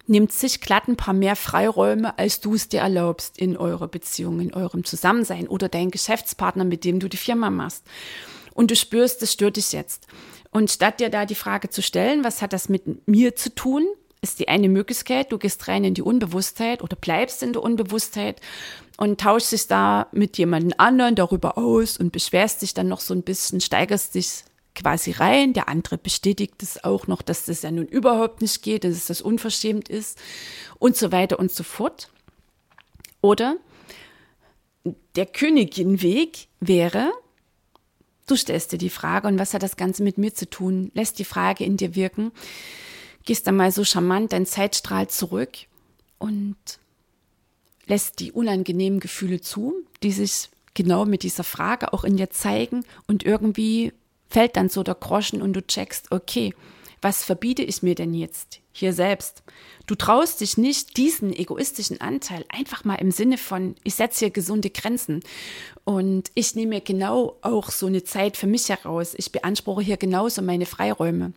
nimmt 0.08 0.32
sich 0.32 0.60
glatt 0.60 0.88
ein 0.88 0.96
paar 0.96 1.14
mehr 1.14 1.36
Freiräume, 1.36 2.18
als 2.18 2.40
du 2.40 2.54
es 2.54 2.68
dir 2.68 2.80
erlaubst 2.80 3.38
in 3.38 3.56
eurer 3.56 3.88
Beziehung, 3.88 4.40
in 4.40 4.54
eurem 4.54 4.84
Zusammensein 4.84 5.46
oder 5.46 5.68
dein 5.68 5.90
Geschäftspartner, 5.90 6.64
mit 6.64 6.84
dem 6.84 6.98
du 6.98 7.08
die 7.08 7.18
Firma 7.18 7.50
machst. 7.50 7.84
Und 8.54 8.70
du 8.70 8.76
spürst, 8.76 9.22
das 9.22 9.34
stört 9.34 9.56
dich 9.56 9.72
jetzt. 9.72 10.06
Und 10.50 10.70
statt 10.70 10.98
dir 10.98 11.10
da 11.10 11.26
die 11.26 11.34
Frage 11.34 11.68
zu 11.68 11.82
stellen, 11.82 12.24
was 12.24 12.40
hat 12.40 12.54
das 12.54 12.70
mit 12.70 13.06
mir 13.06 13.36
zu 13.36 13.54
tun, 13.54 13.86
ist 14.20 14.40
die 14.40 14.48
eine 14.48 14.68
Möglichkeit, 14.68 15.32
du 15.32 15.38
gehst 15.38 15.68
rein 15.68 15.84
in 15.84 15.94
die 15.94 16.02
Unbewusstheit 16.02 16.82
oder 16.82 16.96
bleibst 16.96 17.42
in 17.42 17.52
der 17.52 17.62
Unbewusstheit 17.62 18.40
und 18.96 19.20
tauschst 19.20 19.52
dich 19.52 19.68
da 19.68 20.08
mit 20.12 20.38
jemandem 20.38 20.74
anderen 20.76 21.14
darüber 21.14 21.56
aus 21.56 21.96
und 21.96 22.12
beschwerst 22.12 22.62
dich 22.62 22.74
dann 22.74 22.88
noch 22.88 23.00
so 23.00 23.14
ein 23.14 23.22
bisschen, 23.22 23.60
steigerst 23.60 24.14
dich 24.14 24.44
quasi 24.74 25.12
rein. 25.12 25.52
Der 25.52 25.68
andere 25.68 25.98
bestätigt 25.98 26.62
es 26.62 26.82
auch 26.82 27.06
noch, 27.06 27.22
dass 27.22 27.44
das 27.44 27.62
ja 27.62 27.70
nun 27.70 27.86
überhaupt 27.86 28.42
nicht 28.42 28.62
geht, 28.62 28.84
dass 28.84 28.92
es 28.92 29.06
das 29.06 29.20
unverschämt 29.20 29.88
ist 29.88 30.18
und 30.78 30.96
so 30.96 31.12
weiter 31.12 31.38
und 31.38 31.52
so 31.52 31.62
fort. 31.62 32.10
Oder 33.20 33.56
der 35.16 35.26
Königinweg 35.26 36.48
wäre, 36.60 37.12
du 38.26 38.36
stellst 38.36 38.72
dir 38.72 38.78
die 38.78 38.90
Frage, 38.90 39.28
und 39.28 39.38
was 39.38 39.54
hat 39.54 39.62
das 39.62 39.76
Ganze 39.76 40.02
mit 40.02 40.18
mir 40.18 40.34
zu 40.34 40.48
tun? 40.48 40.90
Lässt 40.94 41.18
die 41.18 41.24
Frage 41.24 41.64
in 41.64 41.76
dir 41.76 41.94
wirken, 41.94 42.32
gehst 43.28 43.46
dann 43.46 43.56
mal 43.56 43.70
so 43.70 43.84
charmant 43.84 44.32
dein 44.32 44.46
Zeitstrahl 44.46 45.08
zurück 45.08 45.50
und 46.16 46.56
lässt 47.86 48.20
die 48.20 48.32
unangenehmen 48.32 49.00
Gefühle 49.00 49.42
zu, 49.42 49.74
die 50.02 50.12
sich 50.12 50.48
genau 50.72 51.04
mit 51.04 51.24
dieser 51.24 51.44
Frage 51.44 51.92
auch 51.92 52.04
in 52.04 52.16
dir 52.16 52.30
zeigen 52.30 52.86
und 53.06 53.26
irgendwie 53.26 53.92
fällt 54.30 54.56
dann 54.56 54.70
so 54.70 54.82
der 54.82 54.94
Groschen 54.94 55.42
und 55.42 55.52
du 55.52 55.60
checkst, 55.60 56.10
okay, 56.10 56.54
was 57.02 57.22
verbiete 57.22 57.62
ich 57.62 57.82
mir 57.82 57.94
denn 57.94 58.14
jetzt 58.14 58.60
hier 58.72 58.94
selbst? 58.94 59.42
Du 59.86 59.94
traust 59.94 60.40
dich 60.40 60.56
nicht, 60.56 60.96
diesen 60.96 61.30
egoistischen 61.30 62.00
Anteil 62.00 62.46
einfach 62.48 62.86
mal 62.86 62.94
im 62.94 63.10
Sinne 63.10 63.36
von, 63.36 63.74
ich 63.84 63.94
setze 63.94 64.20
hier 64.20 64.30
gesunde 64.30 64.70
Grenzen 64.70 65.22
und 65.84 66.30
ich 66.32 66.54
nehme 66.54 66.76
mir 66.76 66.80
genau 66.80 67.36
auch 67.42 67.70
so 67.72 67.88
eine 67.88 68.04
Zeit 68.04 68.38
für 68.38 68.46
mich 68.46 68.70
heraus. 68.70 69.12
Ich 69.18 69.32
beanspruche 69.32 69.82
hier 69.82 69.98
genauso 69.98 70.40
meine 70.40 70.64
Freiräume. 70.64 71.34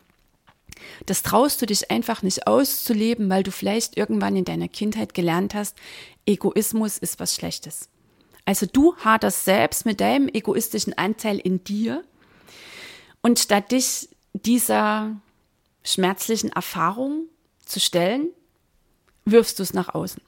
Das 1.05 1.23
traust 1.23 1.61
du 1.61 1.65
dich 1.65 1.91
einfach 1.91 2.21
nicht 2.21 2.47
auszuleben, 2.47 3.29
weil 3.29 3.43
du 3.43 3.51
vielleicht 3.51 3.97
irgendwann 3.97 4.35
in 4.35 4.45
deiner 4.45 4.67
Kindheit 4.67 5.13
gelernt 5.13 5.53
hast, 5.53 5.77
Egoismus 6.25 6.97
ist 6.97 7.19
was 7.19 7.35
Schlechtes. 7.35 7.89
Also 8.45 8.65
du 8.65 8.95
haderst 8.97 9.45
selbst 9.45 9.85
mit 9.85 10.01
deinem 10.01 10.27
egoistischen 10.27 10.97
Anteil 10.97 11.37
in 11.37 11.63
dir 11.63 12.03
und 13.21 13.39
statt 13.39 13.71
dich 13.71 14.09
dieser 14.33 15.15
schmerzlichen 15.83 16.51
Erfahrung 16.51 17.27
zu 17.65 17.79
stellen, 17.79 18.29
wirfst 19.25 19.59
du 19.59 19.63
es 19.63 19.73
nach 19.73 19.93
außen. 19.93 20.21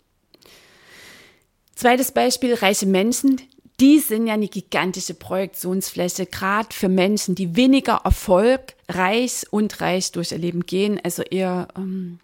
Zweites 1.76 2.12
Beispiel, 2.12 2.54
reiche 2.54 2.86
Menschen, 2.86 3.42
die 3.80 4.00
sind 4.00 4.28
ja 4.28 4.36
eine 4.36 4.48
gigantische 4.48 5.16
Projektionsfläche, 5.16 6.28
gerade 6.28 6.70
für 6.72 6.90
Menschen, 6.90 7.36
die 7.36 7.56
weniger 7.56 8.02
Erfolg, 8.04 8.76
reich 8.96 9.46
und 9.52 9.82
reich 9.82 10.12
durch 10.12 10.32
ihr 10.32 10.38
Leben 10.38 10.66
gehen, 10.66 11.00
also 11.04 11.24
eher 11.24 11.68
ähm, 11.76 12.20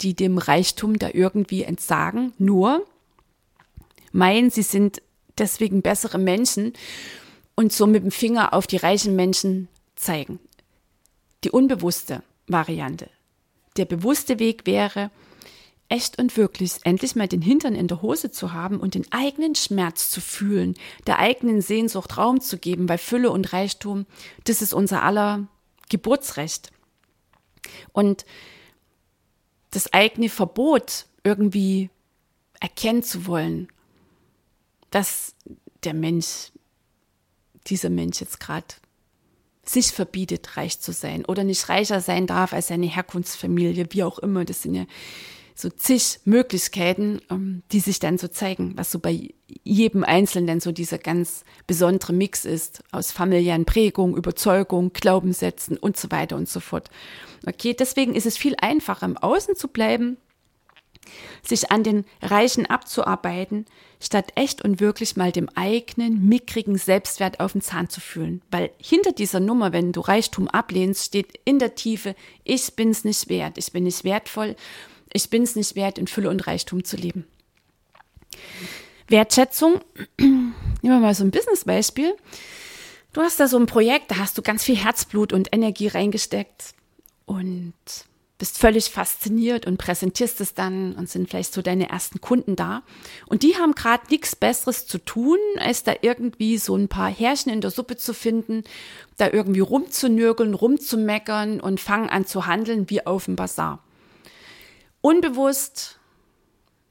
die 0.00 0.14
dem 0.14 0.38
Reichtum 0.38 0.98
da 0.98 1.10
irgendwie 1.12 1.62
entsagen, 1.62 2.32
nur 2.38 2.86
meinen, 4.12 4.50
sie 4.50 4.62
sind 4.62 5.02
deswegen 5.38 5.82
bessere 5.82 6.18
Menschen 6.18 6.72
und 7.54 7.72
so 7.72 7.86
mit 7.86 8.02
dem 8.02 8.10
Finger 8.10 8.52
auf 8.52 8.66
die 8.66 8.76
reichen 8.76 9.16
Menschen 9.16 9.68
zeigen. 9.94 10.38
Die 11.44 11.50
unbewusste 11.50 12.22
Variante. 12.46 13.08
Der 13.76 13.84
bewusste 13.84 14.38
Weg 14.38 14.66
wäre, 14.66 15.10
echt 15.88 16.18
und 16.18 16.36
wirklich 16.36 16.72
endlich 16.82 17.14
mal 17.14 17.28
den 17.28 17.42
Hintern 17.42 17.74
in 17.74 17.88
der 17.88 18.02
Hose 18.02 18.30
zu 18.30 18.52
haben 18.52 18.80
und 18.80 18.94
den 18.94 19.10
eigenen 19.12 19.54
Schmerz 19.54 20.10
zu 20.10 20.20
fühlen, 20.20 20.74
der 21.06 21.18
eigenen 21.18 21.60
Sehnsucht 21.60 22.16
Raum 22.16 22.40
zu 22.40 22.58
geben, 22.58 22.88
weil 22.88 22.98
Fülle 22.98 23.30
und 23.30 23.52
Reichtum, 23.52 24.06
das 24.44 24.62
ist 24.62 24.74
unser 24.74 25.02
aller 25.02 25.46
Geburtsrecht. 25.88 26.72
Und 27.92 28.26
das 29.70 29.92
eigene 29.92 30.28
Verbot 30.28 31.06
irgendwie 31.22 31.90
erkennen 32.60 33.02
zu 33.02 33.26
wollen, 33.26 33.68
dass 34.90 35.34
der 35.84 35.94
Mensch, 35.94 36.52
dieser 37.66 37.90
Mensch 37.90 38.20
jetzt 38.20 38.40
gerade 38.40 38.74
sich 39.64 39.92
verbietet, 39.92 40.56
reich 40.56 40.80
zu 40.80 40.92
sein 40.92 41.24
oder 41.24 41.44
nicht 41.44 41.68
reicher 41.68 42.00
sein 42.00 42.26
darf 42.26 42.52
als 42.52 42.68
seine 42.68 42.86
Herkunftsfamilie, 42.86 43.88
wie 43.90 44.04
auch 44.04 44.18
immer. 44.20 44.44
Das 44.44 44.62
sind 44.62 44.74
ja 44.74 44.86
so 45.56 45.70
zig 45.70 46.20
Möglichkeiten, 46.24 47.20
ähm, 47.30 47.62
die 47.72 47.80
sich 47.80 47.98
dann 47.98 48.18
so 48.18 48.28
zeigen, 48.28 48.76
was 48.76 48.92
so 48.92 48.98
bei 48.98 49.30
jedem 49.64 50.04
Einzelnen 50.04 50.60
so 50.60 50.70
dieser 50.70 50.98
ganz 50.98 51.44
besondere 51.66 52.12
Mix 52.12 52.44
ist 52.44 52.84
aus 52.92 53.10
familiären 53.10 53.64
Prägung, 53.64 54.16
Überzeugung, 54.16 54.92
Glaubenssätzen 54.92 55.78
und 55.78 55.96
so 55.96 56.10
weiter 56.10 56.36
und 56.36 56.48
so 56.48 56.60
fort. 56.60 56.90
Okay, 57.46 57.74
deswegen 57.74 58.14
ist 58.14 58.26
es 58.26 58.36
viel 58.36 58.54
einfacher, 58.60 59.06
im 59.06 59.16
Außen 59.16 59.56
zu 59.56 59.68
bleiben, 59.68 60.18
sich 61.42 61.70
an 61.70 61.84
den 61.84 62.04
Reichen 62.20 62.66
abzuarbeiten, 62.66 63.64
statt 63.98 64.32
echt 64.34 64.62
und 64.62 64.80
wirklich 64.80 65.16
mal 65.16 65.32
dem 65.32 65.48
eigenen, 65.54 66.28
mickrigen 66.28 66.76
Selbstwert 66.76 67.40
auf 67.40 67.52
den 67.52 67.62
Zahn 67.62 67.88
zu 67.88 68.00
fühlen. 68.00 68.42
Weil 68.50 68.70
hinter 68.78 69.12
dieser 69.12 69.40
Nummer, 69.40 69.72
wenn 69.72 69.92
du 69.92 70.00
Reichtum 70.00 70.48
ablehnst, 70.48 71.04
steht 71.04 71.40
in 71.44 71.58
der 71.58 71.76
Tiefe, 71.76 72.14
ich 72.44 72.74
bin's 72.74 73.04
nicht 73.04 73.30
wert, 73.30 73.56
ich 73.56 73.72
bin 73.72 73.84
nicht 73.84 74.04
wertvoll 74.04 74.56
ich 75.12 75.30
bin 75.30 75.42
es 75.42 75.56
nicht 75.56 75.76
wert, 75.76 75.98
in 75.98 76.06
Fülle 76.06 76.30
und 76.30 76.46
Reichtum 76.46 76.84
zu 76.84 76.96
leben. 76.96 77.26
Wertschätzung, 79.08 79.80
nehmen 80.18 80.54
wir 80.82 80.98
mal 80.98 81.14
so 81.14 81.24
ein 81.24 81.30
Business-Beispiel. 81.30 82.14
Du 83.12 83.22
hast 83.22 83.40
da 83.40 83.48
so 83.48 83.56
ein 83.56 83.66
Projekt, 83.66 84.10
da 84.10 84.18
hast 84.18 84.36
du 84.36 84.42
ganz 84.42 84.64
viel 84.64 84.76
Herzblut 84.76 85.32
und 85.32 85.48
Energie 85.52 85.88
reingesteckt 85.88 86.74
und 87.24 87.72
bist 88.38 88.58
völlig 88.58 88.90
fasziniert 88.90 89.66
und 89.66 89.78
präsentierst 89.78 90.40
es 90.42 90.52
dann 90.52 90.94
und 90.94 91.08
sind 91.08 91.30
vielleicht 91.30 91.54
so 91.54 91.62
deine 91.62 91.88
ersten 91.88 92.20
Kunden 92.20 92.54
da. 92.54 92.82
Und 93.26 93.42
die 93.42 93.56
haben 93.56 93.74
gerade 93.74 94.04
nichts 94.10 94.36
Besseres 94.36 94.86
zu 94.86 94.98
tun, 94.98 95.38
als 95.58 95.84
da 95.84 95.94
irgendwie 96.02 96.58
so 96.58 96.76
ein 96.76 96.88
paar 96.88 97.10
Härchen 97.10 97.50
in 97.50 97.62
der 97.62 97.70
Suppe 97.70 97.96
zu 97.96 98.12
finden, 98.12 98.64
da 99.16 99.30
irgendwie 99.30 99.60
rumzunörgeln, 99.60 100.52
rumzumeckern 100.52 101.60
und 101.60 101.80
fangen 101.80 102.10
an 102.10 102.26
zu 102.26 102.46
handeln 102.46 102.90
wie 102.90 103.06
auf 103.06 103.24
dem 103.24 103.36
Bazar. 103.36 103.82
Unbewusst 105.06 106.00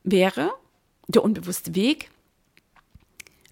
wäre 0.05 0.53
der 1.09 1.21
unbewusste 1.21 1.75
Weg, 1.75 2.11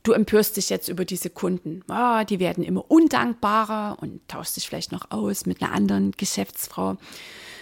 du 0.03 0.13
empörst 0.13 0.55
dich 0.55 0.69
jetzt 0.69 0.87
über 0.87 1.03
diese 1.03 1.29
Kunden. 1.29 1.83
Oh, 1.89 2.23
die 2.23 2.39
werden 2.39 2.63
immer 2.63 2.89
undankbarer 2.89 3.97
und 3.99 4.25
tauschst 4.29 4.55
dich 4.55 4.69
vielleicht 4.69 4.93
noch 4.93 5.11
aus 5.11 5.45
mit 5.45 5.61
einer 5.61 5.73
anderen 5.73 6.13
Geschäftsfrau. 6.13 6.95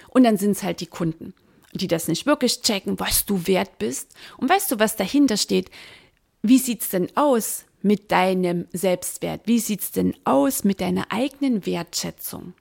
Und 0.09 0.23
dann 0.25 0.37
sind 0.37 0.51
es 0.51 0.61
halt 0.61 0.79
die 0.79 0.85
Kunden, 0.85 1.33
die 1.73 1.87
das 1.87 2.07
nicht 2.07 2.27
wirklich 2.27 2.61
checken, 2.61 2.99
was 2.99 3.25
du 3.25 3.47
wert 3.47 3.79
bist. 3.79 4.13
Und 4.37 4.51
weißt 4.51 4.71
du, 4.71 4.77
was 4.77 4.95
dahinter 4.95 5.37
steht? 5.37 5.71
Wie 6.43 6.59
sieht 6.59 6.83
es 6.83 6.89
denn 6.89 7.07
aus 7.17 7.65
mit 7.81 8.11
deinem 8.11 8.67
Selbstwert? 8.73 9.41
Wie 9.45 9.57
sieht 9.57 9.81
es 9.81 9.91
denn 9.91 10.15
aus 10.23 10.63
mit 10.63 10.79
deiner 10.79 11.11
eigenen 11.11 11.65
Wertschätzung? 11.65 12.53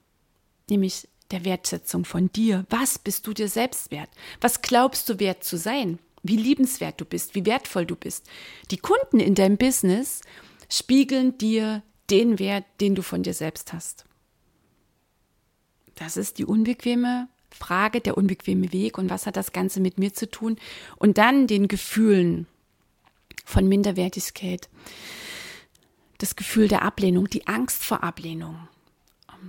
Nämlich 0.67 1.07
der 1.31 1.45
Wertschätzung 1.45 2.05
von 2.05 2.31
dir. 2.31 2.65
Was 2.69 2.99
bist 2.99 3.27
du 3.27 3.33
dir 3.33 3.47
selbst 3.47 3.91
wert? 3.91 4.09
Was 4.39 4.61
glaubst 4.61 5.09
du 5.09 5.19
wert 5.19 5.43
zu 5.43 5.57
sein? 5.57 5.99
Wie 6.23 6.37
liebenswert 6.37 7.01
du 7.01 7.05
bist, 7.05 7.33
wie 7.33 7.45
wertvoll 7.45 7.85
du 7.85 7.95
bist. 7.95 8.27
Die 8.69 8.77
Kunden 8.77 9.19
in 9.19 9.33
deinem 9.33 9.57
Business 9.57 10.21
spiegeln 10.69 11.37
dir 11.37 11.81
den 12.09 12.39
Wert, 12.39 12.65
den 12.79 12.95
du 12.95 13.01
von 13.01 13.23
dir 13.23 13.33
selbst 13.33 13.73
hast. 13.73 14.05
Das 15.95 16.17
ist 16.17 16.37
die 16.37 16.45
unbequeme 16.45 17.27
Frage, 17.49 18.01
der 18.01 18.17
unbequeme 18.17 18.71
Weg 18.71 18.97
und 18.97 19.09
was 19.09 19.25
hat 19.25 19.35
das 19.35 19.51
Ganze 19.51 19.79
mit 19.81 19.97
mir 19.97 20.13
zu 20.13 20.29
tun? 20.29 20.57
Und 20.97 21.17
dann 21.17 21.47
den 21.47 21.67
Gefühlen 21.67 22.47
von 23.45 23.67
Minderwertigkeit, 23.67 24.69
das 26.17 26.35
Gefühl 26.35 26.67
der 26.67 26.83
Ablehnung, 26.83 27.29
die 27.29 27.47
Angst 27.47 27.83
vor 27.83 28.03
Ablehnung, 28.03 28.67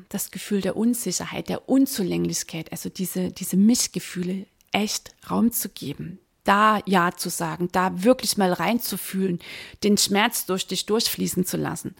das 0.08 0.30
Gefühl 0.30 0.60
der 0.60 0.76
Unsicherheit, 0.76 1.48
der 1.48 1.68
Unzulänglichkeit, 1.68 2.72
also 2.72 2.88
diese, 2.88 3.30
diese 3.30 3.56
Mischgefühle 3.56 4.46
echt 4.72 5.14
Raum 5.30 5.52
zu 5.52 5.68
geben, 5.68 6.18
da 6.44 6.80
Ja 6.86 7.12
zu 7.12 7.28
sagen, 7.28 7.68
da 7.72 8.02
wirklich 8.02 8.36
mal 8.36 8.52
reinzufühlen, 8.52 9.38
den 9.84 9.96
Schmerz 9.98 10.46
durch 10.46 10.66
dich 10.66 10.86
durchfließen 10.86 11.44
zu 11.44 11.56
lassen. 11.56 11.94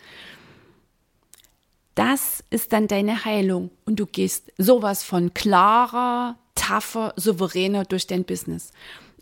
Das 1.95 2.43
ist 2.51 2.73
dann 2.73 2.89
deine 2.89 3.25
Heilung 3.25 3.71
und 3.85 4.01
du 4.01 4.07
gehst 4.07 4.51
sowas 4.57 5.05
von 5.05 5.35
klarer, 5.35 6.39
tougher, 6.55 7.13
souveräner 7.17 7.85
durch 7.85 8.07
dein 8.07 8.25
Business. 8.25 8.73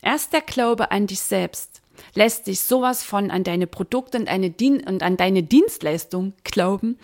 Erst 0.03 0.33
der 0.33 0.41
Glaube 0.41 0.93
an 0.93 1.07
dich 1.07 1.21
selbst 1.21 1.83
lässt 2.15 2.47
dich 2.47 2.62
sowas 2.62 3.03
von 3.03 3.31
an 3.31 3.45
deine 3.45 3.67
Produkte 3.67 4.19
und, 4.19 4.29
und 4.29 5.03
an 5.03 5.17
deine 5.17 5.43
Dienstleistung 5.43 6.33
glauben 6.45 6.99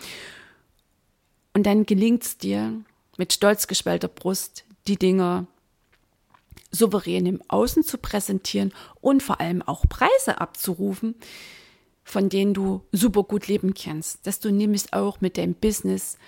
und 1.57 1.63
dann 1.63 1.87
gelingt 1.87 2.23
es 2.23 2.37
dir 2.37 2.85
mit 3.17 3.33
stolz 3.33 3.67
geschwellter 3.67 4.09
Brust, 4.09 4.67
die 4.89 4.99
Dinge 4.99 5.47
souverän 6.71 7.25
im 7.25 7.41
Außen 7.49 7.83
zu 7.83 7.97
präsentieren 7.97 8.75
und 9.01 9.23
vor 9.23 9.41
allem 9.41 9.63
auch 9.63 9.89
Preise 9.89 10.39
abzurufen, 10.39 11.15
von 12.05 12.29
denen 12.29 12.53
du 12.53 12.83
super 12.93 13.23
gut 13.23 13.49
leben 13.49 13.73
kannst, 13.73 14.27
dass 14.27 14.39
du 14.39 14.53
nämlich 14.53 14.93
auch 14.93 15.23
mit 15.23 15.39
deinem 15.39 15.55
Business 15.55 16.19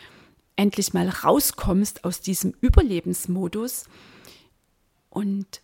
endlich 0.56 0.94
mal 0.94 1.11
rauskommst 1.11 2.04
aus 2.04 2.23
diesem 2.23 2.54
Überlebensmodus 2.62 3.85
und 5.11 5.61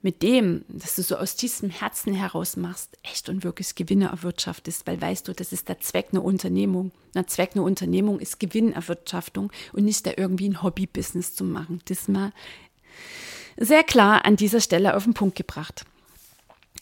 mit 0.00 0.22
dem, 0.22 0.64
dass 0.68 0.94
du 0.94 1.02
so 1.02 1.16
aus 1.16 1.34
diesem 1.34 1.70
Herzen 1.70 2.14
heraus 2.14 2.56
machst, 2.56 2.96
echt 3.02 3.28
und 3.28 3.42
wirklich 3.42 3.74
Gewinne 3.74 4.06
erwirtschaftest, 4.06 4.86
weil 4.86 5.00
weißt 5.00 5.26
du, 5.26 5.32
das 5.32 5.52
ist 5.52 5.68
der 5.68 5.80
Zweck 5.80 6.08
einer 6.12 6.24
Unternehmung. 6.24 6.92
Der 7.14 7.26
Zweck 7.26 7.52
einer 7.54 7.64
Unternehmung 7.64 8.20
ist 8.20 8.38
Gewinnerwirtschaftung 8.38 9.50
und 9.72 9.84
nicht 9.84 10.06
da 10.06 10.12
irgendwie 10.16 10.48
ein 10.48 10.62
Hobby-Business 10.62 11.34
zu 11.34 11.44
machen. 11.44 11.80
Das 11.86 12.06
mal 12.06 12.32
sehr 13.56 13.82
klar 13.82 14.24
an 14.24 14.36
dieser 14.36 14.60
Stelle 14.60 14.94
auf 14.96 15.04
den 15.04 15.14
Punkt 15.14 15.36
gebracht. 15.36 15.84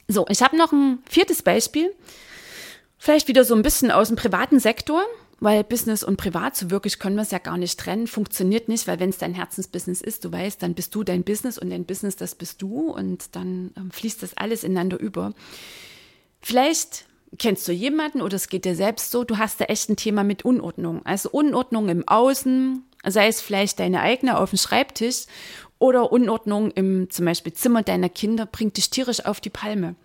So, 0.08 0.26
ich 0.28 0.42
habe 0.42 0.56
noch 0.56 0.73
ein 0.73 0.99
viertes 1.08 1.42
Beispiel. 1.42 1.94
Vielleicht 2.99 3.28
wieder 3.28 3.44
so 3.44 3.54
ein 3.54 3.62
bisschen 3.62 3.90
aus 3.90 4.08
dem 4.08 4.16
privaten 4.16 4.61
Sektor 4.61 5.02
weil 5.38 5.64
Business 5.64 6.02
und 6.02 6.16
Privat, 6.16 6.56
so 6.56 6.70
wirklich 6.70 6.98
können 6.98 7.16
wir 7.16 7.22
es 7.22 7.30
ja 7.30 7.38
gar 7.38 7.58
nicht 7.58 7.78
trennen, 7.78 8.06
funktioniert 8.06 8.68
nicht, 8.68 8.86
weil 8.86 9.00
wenn 9.00 9.10
es 9.10 9.18
dein 9.18 9.34
Herzensbusiness 9.34 10.00
ist, 10.00 10.24
du 10.24 10.32
weißt, 10.32 10.62
dann 10.62 10.74
bist 10.74 10.94
du 10.94 11.04
dein 11.04 11.24
Business 11.24 11.58
und 11.58 11.70
dein 11.70 11.84
Business, 11.84 12.16
das 12.16 12.34
bist 12.34 12.62
du 12.62 12.90
und 12.90 13.36
dann 13.36 13.72
ähm, 13.76 13.90
fließt 13.90 14.22
das 14.22 14.36
alles 14.36 14.64
ineinander 14.64 14.98
über. 14.98 15.34
Vielleicht 16.40 17.06
kennst 17.38 17.68
du 17.68 17.72
jemanden 17.72 18.22
oder 18.22 18.36
es 18.36 18.48
geht 18.48 18.64
dir 18.64 18.74
selbst 18.74 19.10
so, 19.10 19.24
du 19.24 19.36
hast 19.36 19.60
da 19.60 19.66
echt 19.66 19.90
ein 19.90 19.96
Thema 19.96 20.24
mit 20.24 20.44
Unordnung. 20.44 21.04
Also 21.04 21.30
Unordnung 21.30 21.88
im 21.90 22.08
Außen, 22.08 22.82
sei 23.04 23.28
es 23.28 23.42
vielleicht 23.42 23.78
deine 23.78 24.00
eigene 24.00 24.38
auf 24.38 24.50
dem 24.50 24.58
Schreibtisch 24.58 25.26
oder 25.78 26.12
Unordnung 26.12 26.70
im 26.70 27.10
zum 27.10 27.26
Beispiel 27.26 27.52
Zimmer 27.52 27.82
deiner 27.82 28.08
Kinder, 28.08 28.46
bringt 28.46 28.78
dich 28.78 28.88
tierisch 28.88 29.24
auf 29.24 29.40
die 29.40 29.50
Palme. 29.50 29.96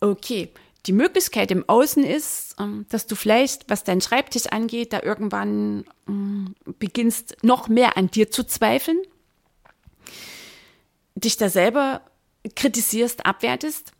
Okay, 0.00 0.50
die 0.88 0.92
Möglichkeit 0.92 1.50
im 1.50 1.68
Außen 1.68 2.02
ist, 2.02 2.56
ähm, 2.58 2.86
dass 2.88 3.06
du 3.06 3.14
vielleicht, 3.14 3.68
was 3.68 3.84
deinen 3.84 4.00
Schreibtisch 4.00 4.46
angeht, 4.46 4.92
da 4.92 5.02
irgendwann 5.02 5.84
ähm, 6.08 6.54
beginnst, 6.78 7.36
noch 7.42 7.68
mehr 7.68 7.96
an 7.96 8.10
dir 8.10 8.30
zu 8.30 8.44
zweifeln, 8.44 8.98
dich 11.14 11.36
da 11.36 11.48
selber 11.48 12.00
kritisierst, 12.54 13.26
abwertest 13.26 13.92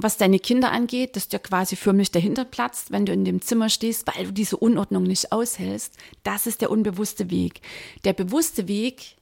was 0.00 0.16
deine 0.16 0.38
Kinder 0.38 0.70
angeht, 0.70 1.16
dass 1.16 1.28
dir 1.28 1.40
quasi 1.40 1.74
förmlich 1.74 2.12
dahinter 2.12 2.44
platzt, 2.44 2.92
wenn 2.92 3.04
du 3.04 3.12
in 3.12 3.24
dem 3.24 3.42
Zimmer 3.42 3.68
stehst, 3.68 4.06
weil 4.06 4.26
du 4.26 4.32
diese 4.32 4.56
Unordnung 4.56 5.02
nicht 5.02 5.32
aushältst. 5.32 5.96
Das 6.22 6.46
ist 6.46 6.60
der 6.60 6.70
unbewusste 6.70 7.30
Weg. 7.30 7.60
Der 8.04 8.12
bewusste 8.12 8.68
Weg 8.68 9.16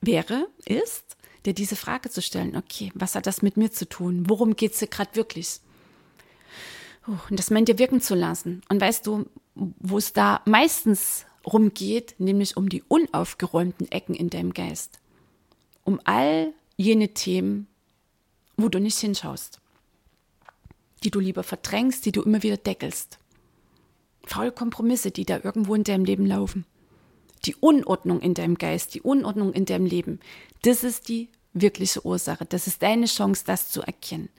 wäre, 0.00 0.46
ist, 0.64 1.16
dir 1.44 1.54
diese 1.54 1.74
Frage 1.74 2.08
zu 2.08 2.22
stellen, 2.22 2.56
okay, 2.56 2.92
was 2.94 3.16
hat 3.16 3.26
das 3.26 3.42
mit 3.42 3.56
mir 3.56 3.72
zu 3.72 3.88
tun? 3.88 4.24
Worum 4.28 4.54
geht 4.54 4.74
es 4.74 4.78
dir 4.78 4.86
gerade 4.86 5.16
wirklich? 5.16 5.60
Und 7.06 7.38
das 7.38 7.50
in 7.50 7.64
dir 7.64 7.78
wirken 7.78 8.00
zu 8.00 8.14
lassen. 8.14 8.62
Und 8.68 8.80
weißt 8.80 9.06
du, 9.06 9.26
wo 9.54 9.98
es 9.98 10.12
da 10.12 10.40
meistens 10.44 11.24
rumgeht, 11.46 12.16
nämlich 12.18 12.56
um 12.56 12.68
die 12.68 12.82
unaufgeräumten 12.88 13.90
Ecken 13.90 14.14
in 14.14 14.30
deinem 14.30 14.52
Geist. 14.52 14.98
Um 15.84 16.00
all 16.04 16.52
jene 16.76 17.14
Themen, 17.14 17.68
wo 18.56 18.68
du 18.68 18.80
nicht 18.80 18.98
hinschaust 18.98 19.60
die 21.02 21.10
du 21.10 21.20
lieber 21.20 21.42
verdrängst, 21.42 22.04
die 22.04 22.12
du 22.12 22.22
immer 22.22 22.42
wieder 22.42 22.56
deckelst. 22.56 23.18
Faule 24.24 24.52
Kompromisse, 24.52 25.10
die 25.10 25.24
da 25.24 25.38
irgendwo 25.42 25.74
in 25.74 25.84
deinem 25.84 26.04
Leben 26.04 26.26
laufen. 26.26 26.64
Die 27.44 27.54
Unordnung 27.54 28.20
in 28.20 28.34
deinem 28.34 28.56
Geist, 28.56 28.94
die 28.94 29.02
Unordnung 29.02 29.52
in 29.52 29.66
deinem 29.66 29.86
Leben, 29.86 30.20
das 30.62 30.82
ist 30.82 31.08
die 31.08 31.28
wirkliche 31.52 32.04
Ursache. 32.04 32.44
Das 32.44 32.66
ist 32.66 32.82
deine 32.82 33.06
Chance, 33.06 33.44
das 33.46 33.70
zu 33.70 33.82
erkennen. 33.82 34.30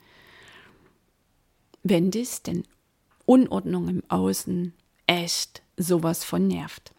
Wenn 1.82 2.10
dich 2.10 2.42
denn 2.42 2.64
Unordnung 3.24 3.88
im 3.88 4.02
Außen 4.08 4.72
echt 5.06 5.62
sowas 5.76 6.24
von 6.24 6.46
nervt. 6.46 6.92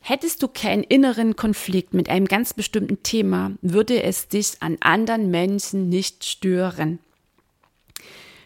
Hättest 0.00 0.42
du 0.42 0.48
keinen 0.48 0.84
inneren 0.84 1.34
Konflikt 1.34 1.92
mit 1.92 2.08
einem 2.08 2.26
ganz 2.26 2.54
bestimmten 2.54 3.02
Thema, 3.02 3.52
würde 3.60 4.02
es 4.02 4.28
dich 4.28 4.54
an 4.60 4.76
anderen 4.80 5.30
Menschen 5.30 5.88
nicht 5.88 6.24
stören. 6.24 7.00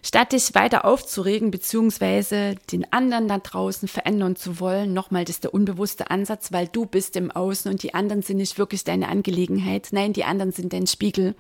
Statt 0.03 0.33
dich 0.33 0.55
weiter 0.55 0.87
aufzuregen 0.87 1.51
bzw. 1.51 2.55
den 2.73 2.91
anderen 2.91 3.29
da 3.29 3.39
draußen 3.39 3.89
verändern 3.89 4.37
zu 4.37 4.59
wollen, 4.59 4.95
nochmal, 4.95 5.27
das 5.27 5.37
ist 5.37 5.45
der 5.45 5.53
unbewusste 5.53 6.11
Ansatz, 6.11 6.53
weil 6.53 6.67
du 6.69 6.87
bist 6.87 7.17
im 7.17 7.31
Außen 7.31 7.71
und 7.71 7.83
die 7.83 7.93
anderen 7.93 8.23
sind 8.23 8.39
nicht 8.39 8.59
wirklich 8.59 8.85
deine 8.85 9.09
Angelegenheit. 9.09 9.89
Nein, 9.93 10.15
die 10.15 10.25
anderen 10.25 10.53
sind 10.53 10.73
dein 10.73 10.87
Spiegel. 10.87 11.35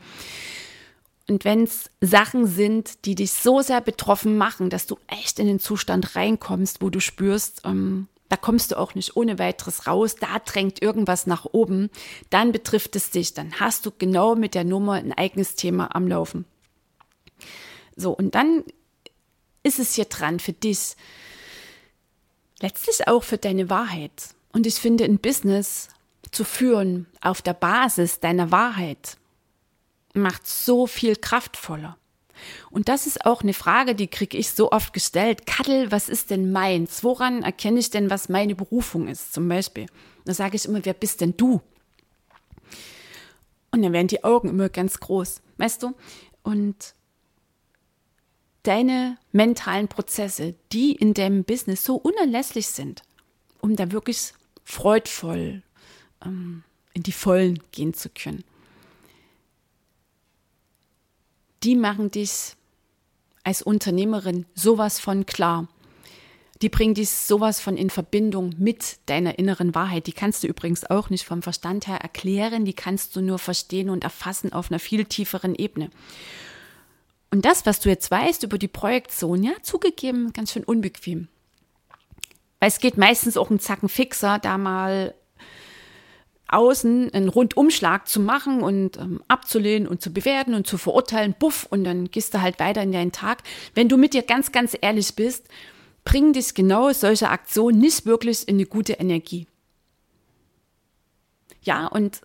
Und 1.30 1.44
wenn 1.44 1.62
es 1.62 1.90
Sachen 2.00 2.48
sind, 2.48 3.04
die 3.04 3.14
dich 3.14 3.30
so 3.30 3.62
sehr 3.62 3.80
betroffen 3.80 4.36
machen, 4.36 4.68
dass 4.68 4.88
du 4.88 4.98
echt 5.06 5.38
in 5.38 5.46
den 5.46 5.60
Zustand 5.60 6.16
reinkommst, 6.16 6.82
wo 6.82 6.90
du 6.90 6.98
spürst, 6.98 7.62
ähm, 7.64 8.08
da 8.28 8.36
kommst 8.36 8.72
du 8.72 8.78
auch 8.78 8.96
nicht 8.96 9.14
ohne 9.14 9.38
weiteres 9.38 9.86
raus, 9.86 10.16
da 10.16 10.40
drängt 10.40 10.82
irgendwas 10.82 11.28
nach 11.28 11.44
oben, 11.44 11.88
dann 12.30 12.50
betrifft 12.50 12.96
es 12.96 13.10
dich, 13.10 13.32
dann 13.32 13.60
hast 13.60 13.86
du 13.86 13.92
genau 13.96 14.34
mit 14.34 14.56
der 14.56 14.64
Nummer 14.64 14.94
ein 14.94 15.12
eigenes 15.12 15.54
Thema 15.54 15.94
am 15.94 16.08
Laufen. 16.08 16.46
So, 17.94 18.10
und 18.10 18.34
dann 18.34 18.64
ist 19.62 19.78
es 19.78 19.94
hier 19.94 20.06
dran 20.06 20.40
für 20.40 20.52
dich, 20.52 20.96
letztlich 22.60 23.06
auch 23.06 23.22
für 23.22 23.38
deine 23.38 23.70
Wahrheit. 23.70 24.34
Und 24.52 24.66
ich 24.66 24.74
finde, 24.74 25.04
ein 25.04 25.20
Business 25.20 25.90
zu 26.32 26.42
führen 26.42 27.06
auf 27.20 27.40
der 27.40 27.54
Basis 27.54 28.18
deiner 28.18 28.50
Wahrheit 28.50 29.16
macht 30.14 30.46
so 30.46 30.86
viel 30.86 31.16
kraftvoller. 31.16 31.96
Und 32.70 32.88
das 32.88 33.06
ist 33.06 33.26
auch 33.26 33.42
eine 33.42 33.52
Frage, 33.52 33.94
die 33.94 34.08
kriege 34.08 34.36
ich 34.36 34.50
so 34.50 34.72
oft 34.72 34.92
gestellt. 34.92 35.46
Kattel, 35.46 35.92
was 35.92 36.08
ist 36.08 36.30
denn 36.30 36.52
meins? 36.52 37.04
Woran 37.04 37.42
erkenne 37.42 37.78
ich 37.78 37.90
denn, 37.90 38.10
was 38.10 38.28
meine 38.28 38.54
Berufung 38.54 39.08
ist, 39.08 39.32
zum 39.32 39.48
Beispiel? 39.48 39.86
Da 40.24 40.34
sage 40.34 40.56
ich 40.56 40.64
immer, 40.64 40.84
wer 40.84 40.94
bist 40.94 41.20
denn 41.20 41.36
du? 41.36 41.60
Und 43.72 43.82
dann 43.82 43.92
werden 43.92 44.08
die 44.08 44.24
Augen 44.24 44.48
immer 44.48 44.68
ganz 44.68 44.98
groß, 44.98 45.42
weißt 45.58 45.82
du? 45.82 45.94
Und 46.42 46.94
deine 48.62 49.16
mentalen 49.32 49.88
Prozesse, 49.88 50.54
die 50.72 50.92
in 50.92 51.14
deinem 51.14 51.44
Business 51.44 51.84
so 51.84 51.96
unerlässlich 51.96 52.66
sind, 52.66 53.02
um 53.60 53.76
da 53.76 53.92
wirklich 53.92 54.32
freudvoll 54.64 55.62
ähm, 56.24 56.64
in 56.92 57.02
die 57.02 57.12
Vollen 57.12 57.62
gehen 57.72 57.94
zu 57.94 58.10
können. 58.10 58.44
Die 61.62 61.76
machen 61.76 62.10
dich 62.10 62.54
als 63.44 63.62
Unternehmerin 63.62 64.46
sowas 64.54 64.98
von 65.00 65.26
klar. 65.26 65.68
Die 66.62 66.68
bringen 66.68 66.94
dich 66.94 67.10
sowas 67.10 67.60
von 67.60 67.76
in 67.76 67.88
Verbindung 67.88 68.54
mit 68.58 68.98
deiner 69.06 69.38
inneren 69.38 69.74
Wahrheit. 69.74 70.06
Die 70.06 70.12
kannst 70.12 70.42
du 70.42 70.46
übrigens 70.46 70.84
auch 70.84 71.08
nicht 71.08 71.24
vom 71.24 71.42
Verstand 71.42 71.86
her 71.86 71.96
erklären, 71.96 72.66
die 72.66 72.74
kannst 72.74 73.16
du 73.16 73.22
nur 73.22 73.38
verstehen 73.38 73.88
und 73.88 74.04
erfassen 74.04 74.52
auf 74.52 74.70
einer 74.70 74.78
viel 74.78 75.06
tieferen 75.06 75.54
Ebene. 75.54 75.90
Und 77.30 77.44
das, 77.44 77.64
was 77.64 77.80
du 77.80 77.88
jetzt 77.88 78.10
weißt 78.10 78.42
über 78.42 78.58
die 78.58 78.68
Projektion, 78.68 79.42
ja, 79.42 79.52
zugegeben, 79.62 80.32
ganz 80.32 80.52
schön 80.52 80.64
unbequem. 80.64 81.28
Weil 82.58 82.68
es 82.68 82.80
geht 82.80 82.98
meistens 82.98 83.38
auch 83.38 83.48
ein 83.48 83.60
Zacken 83.60 83.88
fixer, 83.88 84.38
da 84.38 84.58
mal 84.58 85.14
außen 86.52 87.12
einen 87.12 87.28
Rundumschlag 87.28 88.08
zu 88.08 88.20
machen 88.20 88.62
und 88.62 88.96
ähm, 88.96 89.22
abzulehnen 89.28 89.88
und 89.88 90.02
zu 90.02 90.12
bewerten 90.12 90.54
und 90.54 90.66
zu 90.66 90.78
verurteilen, 90.78 91.34
buff, 91.38 91.66
und 91.70 91.84
dann 91.84 92.10
gehst 92.10 92.34
du 92.34 92.40
halt 92.40 92.58
weiter 92.58 92.82
in 92.82 92.92
deinen 92.92 93.12
Tag. 93.12 93.42
Wenn 93.74 93.88
du 93.88 93.96
mit 93.96 94.14
dir 94.14 94.22
ganz, 94.22 94.52
ganz 94.52 94.76
ehrlich 94.80 95.14
bist, 95.14 95.46
bringen 96.04 96.32
dich 96.32 96.54
genau 96.54 96.92
solche 96.92 97.28
Aktionen 97.28 97.78
nicht 97.78 98.06
wirklich 98.06 98.48
in 98.48 98.56
eine 98.56 98.66
gute 98.66 98.94
Energie. 98.94 99.46
Ja, 101.62 101.86
und 101.86 102.22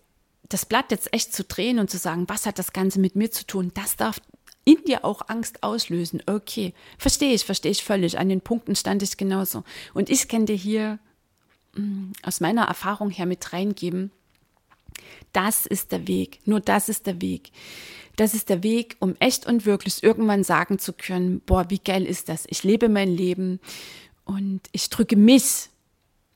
das 0.49 0.65
Blatt 0.65 0.91
jetzt 0.91 1.13
echt 1.13 1.33
zu 1.33 1.43
drehen 1.43 1.79
und 1.79 1.89
zu 1.89 1.97
sagen, 1.97 2.25
was 2.27 2.45
hat 2.45 2.59
das 2.59 2.73
Ganze 2.73 2.99
mit 2.99 3.15
mir 3.15 3.31
zu 3.31 3.45
tun, 3.45 3.71
das 3.73 3.95
darf 3.95 4.19
in 4.63 4.83
dir 4.85 5.05
auch 5.05 5.21
Angst 5.27 5.63
auslösen. 5.63 6.21
Okay, 6.25 6.73
verstehe 6.97 7.33
ich, 7.33 7.45
verstehe 7.45 7.71
ich 7.71 7.83
völlig. 7.83 8.17
An 8.17 8.29
den 8.29 8.41
Punkten 8.41 8.75
stand 8.75 9.03
ich 9.03 9.15
genauso. 9.17 9.63
Und 9.93 10.09
ich 10.09 10.27
kann 10.27 10.45
dir 10.45 10.55
hier 10.55 10.99
aus 12.23 12.39
meiner 12.39 12.63
Erfahrung 12.63 13.09
her 13.09 13.25
mit 13.25 13.53
reingeben, 13.53 14.11
das 15.33 15.65
ist 15.65 15.91
der 15.91 16.07
Weg. 16.07 16.39
Nur 16.45 16.59
das 16.61 16.89
ist 16.89 17.07
der 17.07 17.21
Weg. 17.21 17.51
Das 18.15 18.33
ist 18.33 18.49
der 18.49 18.63
Weg, 18.63 18.95
um 18.99 19.15
echt 19.19 19.45
und 19.45 19.65
wirklich 19.65 20.01
irgendwann 20.01 20.43
sagen 20.43 20.79
zu 20.79 20.93
können, 20.93 21.41
boah, 21.41 21.69
wie 21.69 21.79
geil 21.79 22.05
ist 22.05 22.29
das? 22.29 22.45
Ich 22.47 22.63
lebe 22.63 22.87
mein 22.87 23.09
Leben 23.09 23.59
und 24.23 24.61
ich 24.71 24.89
drücke 24.89 25.17
mich, 25.17 25.69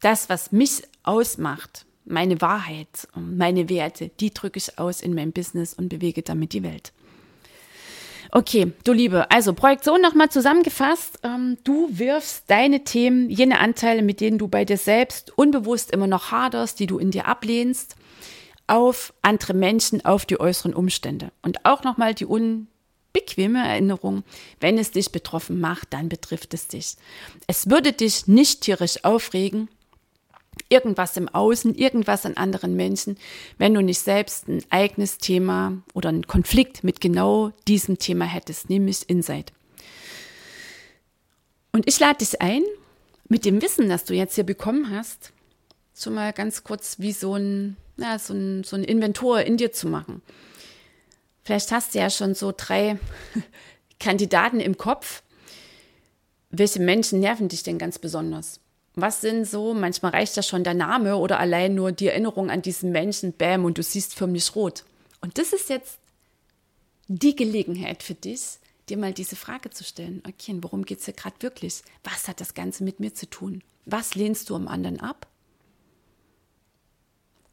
das, 0.02 0.30
was 0.30 0.52
mich 0.52 0.84
ausmacht, 1.04 1.86
meine 2.06 2.42
Wahrheit, 2.42 3.08
meine 3.16 3.70
Werte, 3.70 4.10
die 4.20 4.34
drücke 4.34 4.58
ich 4.58 4.80
aus 4.80 5.02
in 5.02 5.14
meinem 5.14 5.32
Business 5.32 5.74
und 5.74 5.90
bewege 5.90 6.22
damit 6.22 6.54
die 6.54 6.64
Welt. 6.64 6.94
Okay, 8.32 8.74
du 8.84 8.92
Liebe, 8.92 9.32
also 9.32 9.54
Projektion 9.54 10.02
nochmal 10.02 10.30
zusammengefasst. 10.30 11.20
Ähm, 11.24 11.58
du 11.64 11.88
wirfst 11.90 12.44
deine 12.48 12.84
Themen, 12.84 13.30
jene 13.30 13.60
Anteile, 13.60 14.04
mit 14.04 14.22
denen 14.22 14.38
du 14.38 14.48
bei 14.48 14.66
dir 14.66 14.78
selbst 14.78 15.36
unbewusst 15.36 15.90
immer 15.92 16.06
noch 16.06 16.32
haderst, 16.32 16.80
die 16.80 16.86
du 16.86 17.00
in 17.00 17.10
dir 17.10 17.26
ablehnst, 17.28 17.96
auf 18.68 19.14
andere 19.24 19.56
Menschen, 19.56 20.06
auf 20.06 20.28
die 20.28 20.40
äußeren 20.40 20.76
Umstände. 20.76 21.32
Und 21.42 21.66
auch 21.66 21.84
nochmal 21.84 22.14
die 22.14 22.28
unbequeme 22.28 23.68
Erinnerung, 23.68 24.24
wenn 24.60 24.78
es 24.78 24.92
dich 24.92 25.12
betroffen 25.12 25.60
macht, 25.60 25.88
dann 25.92 26.08
betrifft 26.08 26.54
es 26.54 26.68
dich. 26.68 26.98
Es 27.48 27.68
würde 27.72 27.94
dich 27.94 28.28
nicht 28.28 28.62
tierisch 28.62 29.04
aufregen, 29.04 29.70
irgendwas 30.70 31.16
im 31.18 31.30
Außen, 31.30 31.76
irgendwas 31.76 32.26
an 32.26 32.38
anderen 32.38 32.76
Menschen, 32.76 33.18
wenn 33.58 33.74
du 33.74 33.82
nicht 33.82 34.00
selbst 34.00 34.48
ein 34.48 34.64
eigenes 34.70 35.18
Thema 35.18 35.78
oder 35.94 36.10
einen 36.10 36.28
Konflikt 36.28 36.84
mit 36.84 37.02
genau 37.02 37.52
diesem 37.68 37.98
Thema 37.98 38.26
hättest, 38.26 38.70
nämlich 38.70 39.10
Insight. 39.10 39.54
Und 41.72 41.88
ich 41.88 42.00
lade 42.00 42.18
dich 42.18 42.42
ein, 42.42 42.64
mit 43.28 43.46
dem 43.46 43.62
Wissen, 43.62 43.90
das 43.90 44.06
du 44.06 44.14
jetzt 44.14 44.36
hier 44.36 44.44
bekommen 44.44 44.90
hast, 44.90 45.32
so 45.94 46.12
mal 46.12 46.34
ganz 46.34 46.64
kurz 46.64 47.00
wie 47.00 47.12
so 47.12 47.36
ein, 47.36 47.78
ja, 47.98 48.18
so 48.18 48.34
ein, 48.34 48.64
so 48.64 48.76
ein 48.76 48.84
Inventur 48.84 49.44
in 49.44 49.58
dir 49.58 49.72
zu 49.72 49.88
machen. 49.88 50.22
Vielleicht 51.44 51.72
hast 51.72 51.94
du 51.94 52.00
ja 52.00 52.10
schon 52.10 52.36
so 52.36 52.54
drei 52.56 52.98
Kandidaten 54.00 54.60
im 54.60 54.78
Kopf. 54.78 55.24
Welche 56.52 56.80
Menschen 56.80 57.20
nerven 57.20 57.50
dich 57.50 57.64
denn 57.64 57.78
ganz 57.78 58.00
besonders? 58.00 58.60
Was 58.96 59.22
sind 59.22 59.46
so, 59.46 59.74
manchmal 59.74 60.12
reicht 60.12 60.36
ja 60.36 60.44
schon 60.44 60.64
der 60.64 60.74
Name 60.74 61.18
oder 61.18 61.40
allein 61.40 61.76
nur 61.76 61.92
die 61.92 62.08
Erinnerung 62.08 62.50
an 62.50 62.62
diesen 62.62 62.92
Menschen, 62.92 63.34
bam, 63.34 63.66
und 63.66 63.78
du 63.78 63.84
siehst 63.84 64.16
für 64.16 64.28
mich 64.28 64.56
rot. 64.56 64.84
Und 65.22 65.38
das 65.38 65.54
ist 65.54 65.70
jetzt 65.70 66.00
die 67.08 67.36
Gelegenheit 67.36 68.04
für 68.04 68.14
dich, 68.14 68.60
dir 68.90 68.98
mal 68.98 69.14
diese 69.14 69.36
Frage 69.36 69.70
zu 69.70 69.84
stellen. 69.84 70.22
Okay, 70.28 70.58
worum 70.62 70.86
geht 70.86 71.00
es 71.00 71.06
hier 71.06 71.14
gerade 71.14 71.36
wirklich? 71.40 71.84
Was 72.04 72.28
hat 72.28 72.42
das 72.42 72.54
Ganze 72.54 72.84
mit 72.84 73.00
mir 73.00 73.14
zu 73.14 73.30
tun? 73.30 73.64
Was 73.86 74.16
lehnst 74.16 74.50
du 74.50 74.56
am 74.56 74.68
anderen 74.68 75.00
ab? 75.00 75.28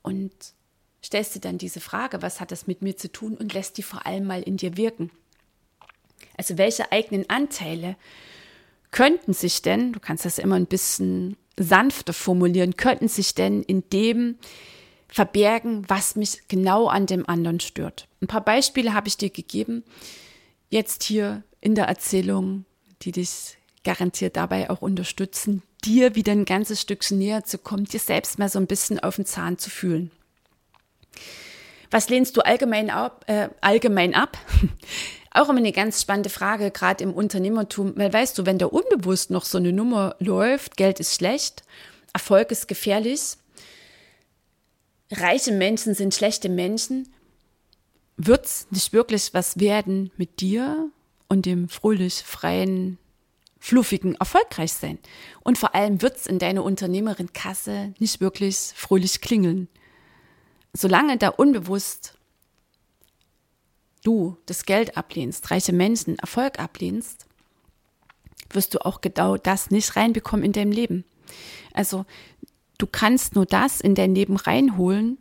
Und 0.02 0.32
stellst 1.04 1.34
dir 1.34 1.40
dann 1.40 1.58
diese 1.58 1.80
Frage, 1.80 2.22
was 2.22 2.40
hat 2.40 2.52
das 2.52 2.66
mit 2.66 2.82
mir 2.82 2.96
zu 2.96 3.10
tun? 3.10 3.36
Und 3.36 3.54
lässt 3.54 3.78
die 3.78 3.82
vor 3.82 4.06
allem 4.06 4.24
mal 4.24 4.42
in 4.42 4.56
dir 4.56 4.76
wirken. 4.76 5.10
Also 6.36 6.58
welche 6.58 6.92
eigenen 6.92 7.28
Anteile 7.28 7.96
könnten 8.90 9.32
sich 9.32 9.62
denn, 9.62 9.92
du 9.92 10.00
kannst 10.00 10.24
das 10.24 10.38
immer 10.38 10.56
ein 10.56 10.66
bisschen 10.66 11.36
sanfter 11.58 12.12
formulieren, 12.12 12.76
könnten 12.76 13.08
sich 13.08 13.34
denn 13.34 13.62
in 13.62 13.88
dem 13.90 14.36
verbergen, 15.08 15.84
was 15.88 16.16
mich 16.16 16.42
genau 16.48 16.88
an 16.88 17.06
dem 17.06 17.28
anderen 17.28 17.60
stört. 17.60 18.08
Ein 18.20 18.26
paar 18.26 18.44
Beispiele 18.44 18.92
habe 18.92 19.08
ich 19.08 19.16
dir 19.16 19.30
gegeben, 19.30 19.84
jetzt 20.68 21.04
hier 21.04 21.42
in 21.60 21.74
der 21.74 21.86
Erzählung, 21.86 22.64
die 23.02 23.12
dich 23.12 23.56
garantiert 23.84 24.36
dabei 24.36 24.68
auch 24.68 24.82
unterstützen, 24.82 25.62
dir 25.84 26.14
wieder 26.16 26.32
ein 26.32 26.44
ganzes 26.44 26.80
Stückchen 26.80 27.18
näher 27.18 27.44
zu 27.44 27.58
kommen, 27.58 27.84
dir 27.84 28.00
selbst 28.00 28.38
mal 28.38 28.48
so 28.48 28.58
ein 28.58 28.66
bisschen 28.66 28.98
auf 28.98 29.16
den 29.16 29.26
Zahn 29.26 29.58
zu 29.58 29.70
fühlen. 29.70 30.10
Was 31.90 32.08
lehnst 32.08 32.36
du 32.36 32.40
allgemein 32.40 32.90
ab? 32.90 33.24
Äh, 33.28 33.48
allgemein 33.60 34.14
ab? 34.14 34.36
Auch 35.36 35.50
immer 35.50 35.58
eine 35.58 35.72
ganz 35.72 36.00
spannende 36.00 36.30
Frage, 36.30 36.70
gerade 36.70 37.04
im 37.04 37.12
Unternehmertum, 37.12 37.92
weil 37.96 38.10
weißt 38.10 38.38
du, 38.38 38.46
wenn 38.46 38.58
da 38.58 38.64
unbewusst 38.64 39.30
noch 39.30 39.44
so 39.44 39.58
eine 39.58 39.70
Nummer 39.70 40.16
läuft, 40.18 40.78
Geld 40.78 40.98
ist 40.98 41.14
schlecht, 41.14 41.62
Erfolg 42.14 42.50
ist 42.50 42.68
gefährlich, 42.68 43.36
reiche 45.12 45.52
Menschen 45.52 45.94
sind 45.94 46.14
schlechte 46.14 46.48
Menschen, 46.48 47.12
wird 48.16 48.46
es 48.46 48.66
nicht 48.70 48.94
wirklich 48.94 49.34
was 49.34 49.60
werden 49.60 50.10
mit 50.16 50.40
dir 50.40 50.90
und 51.28 51.44
dem 51.44 51.68
fröhlich, 51.68 52.14
freien, 52.14 52.96
fluffigen 53.58 54.14
erfolgreich 54.14 54.72
sein. 54.72 54.98
Und 55.42 55.58
vor 55.58 55.74
allem 55.74 56.00
wird 56.00 56.16
es 56.16 56.26
in 56.26 56.38
deiner 56.38 56.64
Unternehmerin-Kasse 56.64 57.92
nicht 57.98 58.22
wirklich 58.22 58.72
fröhlich 58.74 59.20
klingeln. 59.20 59.68
Solange 60.72 61.18
da 61.18 61.28
unbewusst 61.28 62.15
du 64.06 64.36
das 64.46 64.64
Geld 64.64 64.96
ablehnst, 64.96 65.50
reiche 65.50 65.72
Menschen, 65.72 66.18
Erfolg 66.18 66.60
ablehnst, 66.60 67.26
wirst 68.50 68.74
du 68.74 68.84
auch 68.84 69.00
genau 69.00 69.36
das 69.36 69.70
nicht 69.70 69.96
reinbekommen 69.96 70.44
in 70.44 70.52
deinem 70.52 70.72
Leben. 70.72 71.04
Also 71.72 72.06
du 72.78 72.86
kannst 72.86 73.34
nur 73.34 73.46
das 73.46 73.80
in 73.80 73.94
dein 73.94 74.14
Leben 74.14 74.36
reinholen, 74.36 75.18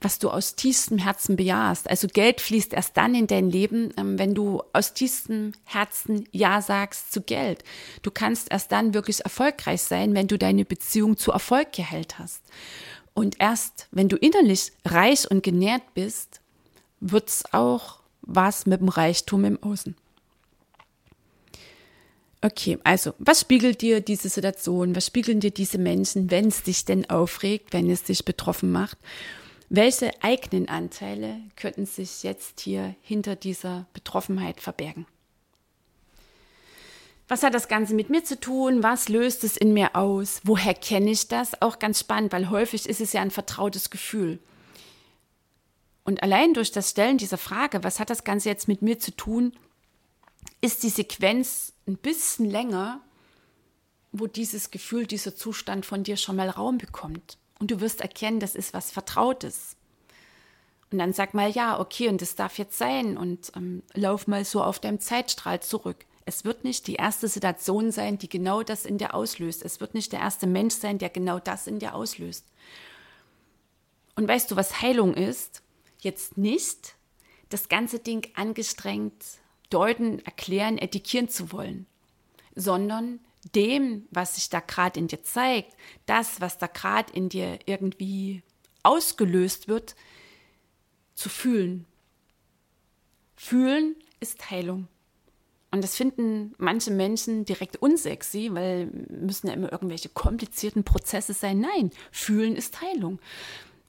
was 0.00 0.18
du 0.18 0.28
aus 0.28 0.56
tiefstem 0.56 0.98
Herzen 0.98 1.36
bejahst. 1.36 1.88
Also 1.88 2.06
Geld 2.06 2.42
fließt 2.42 2.74
erst 2.74 2.96
dann 2.98 3.14
in 3.14 3.26
dein 3.26 3.50
Leben, 3.50 3.92
ähm, 3.96 4.18
wenn 4.18 4.34
du 4.34 4.62
aus 4.74 4.92
tiefstem 4.92 5.52
Herzen 5.64 6.28
Ja 6.32 6.60
sagst 6.60 7.12
zu 7.12 7.22
Geld. 7.22 7.64
Du 8.02 8.10
kannst 8.10 8.50
erst 8.50 8.72
dann 8.72 8.92
wirklich 8.92 9.24
erfolgreich 9.24 9.80
sein, 9.80 10.14
wenn 10.14 10.28
du 10.28 10.36
deine 10.36 10.66
Beziehung 10.66 11.16
zu 11.16 11.32
Erfolg 11.32 11.72
geheilt 11.72 12.18
hast. 12.18 12.42
Und 13.14 13.40
erst 13.40 13.88
wenn 13.90 14.10
du 14.10 14.16
innerlich 14.16 14.72
reich 14.84 15.30
und 15.30 15.42
genährt 15.42 15.94
bist, 15.94 16.40
wird 17.00 17.28
es 17.28 17.44
auch 17.52 18.00
was 18.22 18.66
mit 18.66 18.80
dem 18.80 18.88
Reichtum 18.88 19.44
im 19.44 19.62
Außen. 19.62 19.94
Okay, 22.42 22.78
also, 22.84 23.14
was 23.18 23.40
spiegelt 23.40 23.80
dir 23.80 24.00
diese 24.00 24.28
Situation? 24.28 24.94
Was 24.94 25.06
spiegeln 25.06 25.40
dir 25.40 25.50
diese 25.50 25.78
Menschen, 25.78 26.30
wenn 26.30 26.48
es 26.48 26.62
dich 26.62 26.84
denn 26.84 27.08
aufregt, 27.08 27.72
wenn 27.72 27.90
es 27.90 28.04
dich 28.04 28.24
betroffen 28.24 28.70
macht? 28.70 28.98
Welche 29.68 30.12
eigenen 30.22 30.68
Anteile 30.68 31.40
könnten 31.56 31.86
sich 31.86 32.22
jetzt 32.22 32.60
hier 32.60 32.94
hinter 33.00 33.34
dieser 33.34 33.86
Betroffenheit 33.94 34.60
verbergen? 34.60 35.06
Was 37.26 37.42
hat 37.42 37.54
das 37.54 37.66
Ganze 37.66 37.94
mit 37.94 38.10
mir 38.10 38.22
zu 38.22 38.38
tun? 38.38 38.84
Was 38.84 39.08
löst 39.08 39.42
es 39.42 39.56
in 39.56 39.72
mir 39.72 39.96
aus? 39.96 40.40
Woher 40.44 40.74
kenne 40.74 41.10
ich 41.10 41.26
das? 41.26 41.60
Auch 41.60 41.80
ganz 41.80 41.98
spannend, 41.98 42.32
weil 42.32 42.50
häufig 42.50 42.88
ist 42.88 43.00
es 43.00 43.12
ja 43.12 43.22
ein 43.22 43.32
vertrautes 43.32 43.90
Gefühl. 43.90 44.38
Und 46.06 46.22
allein 46.22 46.54
durch 46.54 46.70
das 46.70 46.90
Stellen 46.90 47.18
dieser 47.18 47.36
Frage, 47.36 47.82
was 47.82 47.98
hat 47.98 48.10
das 48.10 48.22
Ganze 48.22 48.48
jetzt 48.48 48.68
mit 48.68 48.80
mir 48.80 49.00
zu 49.00 49.10
tun, 49.10 49.52
ist 50.60 50.84
die 50.84 50.88
Sequenz 50.88 51.72
ein 51.88 51.96
bisschen 51.96 52.48
länger, 52.48 53.00
wo 54.12 54.28
dieses 54.28 54.70
Gefühl, 54.70 55.08
dieser 55.08 55.34
Zustand 55.34 55.84
von 55.84 56.04
dir 56.04 56.16
schon 56.16 56.36
mal 56.36 56.48
Raum 56.48 56.78
bekommt. 56.78 57.38
Und 57.58 57.72
du 57.72 57.80
wirst 57.80 58.02
erkennen, 58.02 58.38
das 58.38 58.54
ist 58.54 58.72
was 58.72 58.92
Vertrautes. 58.92 59.74
Und 60.92 60.98
dann 60.98 61.12
sag 61.12 61.34
mal, 61.34 61.50
ja, 61.50 61.80
okay, 61.80 62.08
und 62.08 62.22
das 62.22 62.36
darf 62.36 62.56
jetzt 62.56 62.78
sein 62.78 63.18
und 63.18 63.50
ähm, 63.56 63.82
lauf 63.92 64.28
mal 64.28 64.44
so 64.44 64.62
auf 64.62 64.78
deinem 64.78 65.00
Zeitstrahl 65.00 65.60
zurück. 65.60 66.06
Es 66.24 66.44
wird 66.44 66.62
nicht 66.62 66.86
die 66.86 66.94
erste 66.94 67.26
Situation 67.26 67.90
sein, 67.90 68.16
die 68.16 68.28
genau 68.28 68.62
das 68.62 68.84
in 68.84 68.98
dir 68.98 69.12
auslöst. 69.12 69.64
Es 69.64 69.80
wird 69.80 69.94
nicht 69.94 70.12
der 70.12 70.20
erste 70.20 70.46
Mensch 70.46 70.76
sein, 70.76 70.98
der 70.98 71.10
genau 71.10 71.40
das 71.40 71.66
in 71.66 71.80
dir 71.80 71.96
auslöst. 71.96 72.44
Und 74.14 74.28
weißt 74.28 74.52
du, 74.52 74.54
was 74.54 74.80
Heilung 74.80 75.14
ist? 75.14 75.62
Jetzt 76.00 76.36
nicht 76.38 76.96
das 77.48 77.68
ganze 77.68 77.98
Ding 77.98 78.28
angestrengt 78.34 79.14
deuten, 79.70 80.20
erklären, 80.20 80.78
etikieren 80.78 81.28
zu 81.28 81.52
wollen, 81.52 81.86
sondern 82.54 83.20
dem, 83.54 84.06
was 84.10 84.36
sich 84.36 84.48
da 84.48 84.60
gerade 84.60 84.98
in 84.98 85.08
dir 85.08 85.22
zeigt, 85.22 85.76
das, 86.06 86.40
was 86.40 86.58
da 86.58 86.66
gerade 86.66 87.12
in 87.12 87.28
dir 87.28 87.58
irgendwie 87.66 88.42
ausgelöst 88.82 89.68
wird, 89.68 89.94
zu 91.14 91.28
fühlen. 91.28 91.86
Fühlen 93.36 93.96
ist 94.20 94.50
Heilung. 94.50 94.88
Und 95.70 95.82
das 95.82 95.96
finden 95.96 96.54
manche 96.58 96.90
Menschen 96.90 97.44
direkt 97.44 97.76
unsexy, 97.82 98.50
weil 98.52 98.86
müssen 98.86 99.48
ja 99.48 99.52
immer 99.52 99.70
irgendwelche 99.70 100.08
komplizierten 100.08 100.84
Prozesse 100.84 101.34
sein. 101.34 101.60
Nein, 101.60 101.90
fühlen 102.10 102.56
ist 102.56 102.80
Heilung 102.80 103.18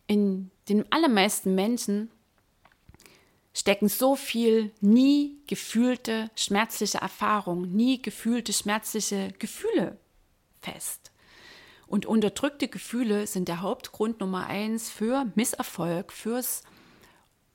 in 0.08 0.52
den 0.70 0.90
allermeisten 0.92 1.56
Menschen 1.56 2.10
stecken 3.54 3.90
so 3.90 4.16
viel 4.16 4.72
nie 4.82 5.38
gefühlte 5.48 6.30
schmerzliche 6.36 7.00
Erfahrungen, 7.00 7.76
nie 7.76 8.02
gefühlte 8.02 8.54
schmerzliche 8.54 9.34
Gefühle 9.40 9.98
fest. 10.62 11.12
Und 11.88 12.06
unterdrückte 12.06 12.68
Gefühle 12.68 13.28
sind 13.28 13.48
der 13.48 13.62
Hauptgrund 13.62 14.20
Nummer 14.20 14.48
eins 14.48 14.90
für 14.90 15.32
Misserfolg, 15.36 16.12
fürs 16.12 16.64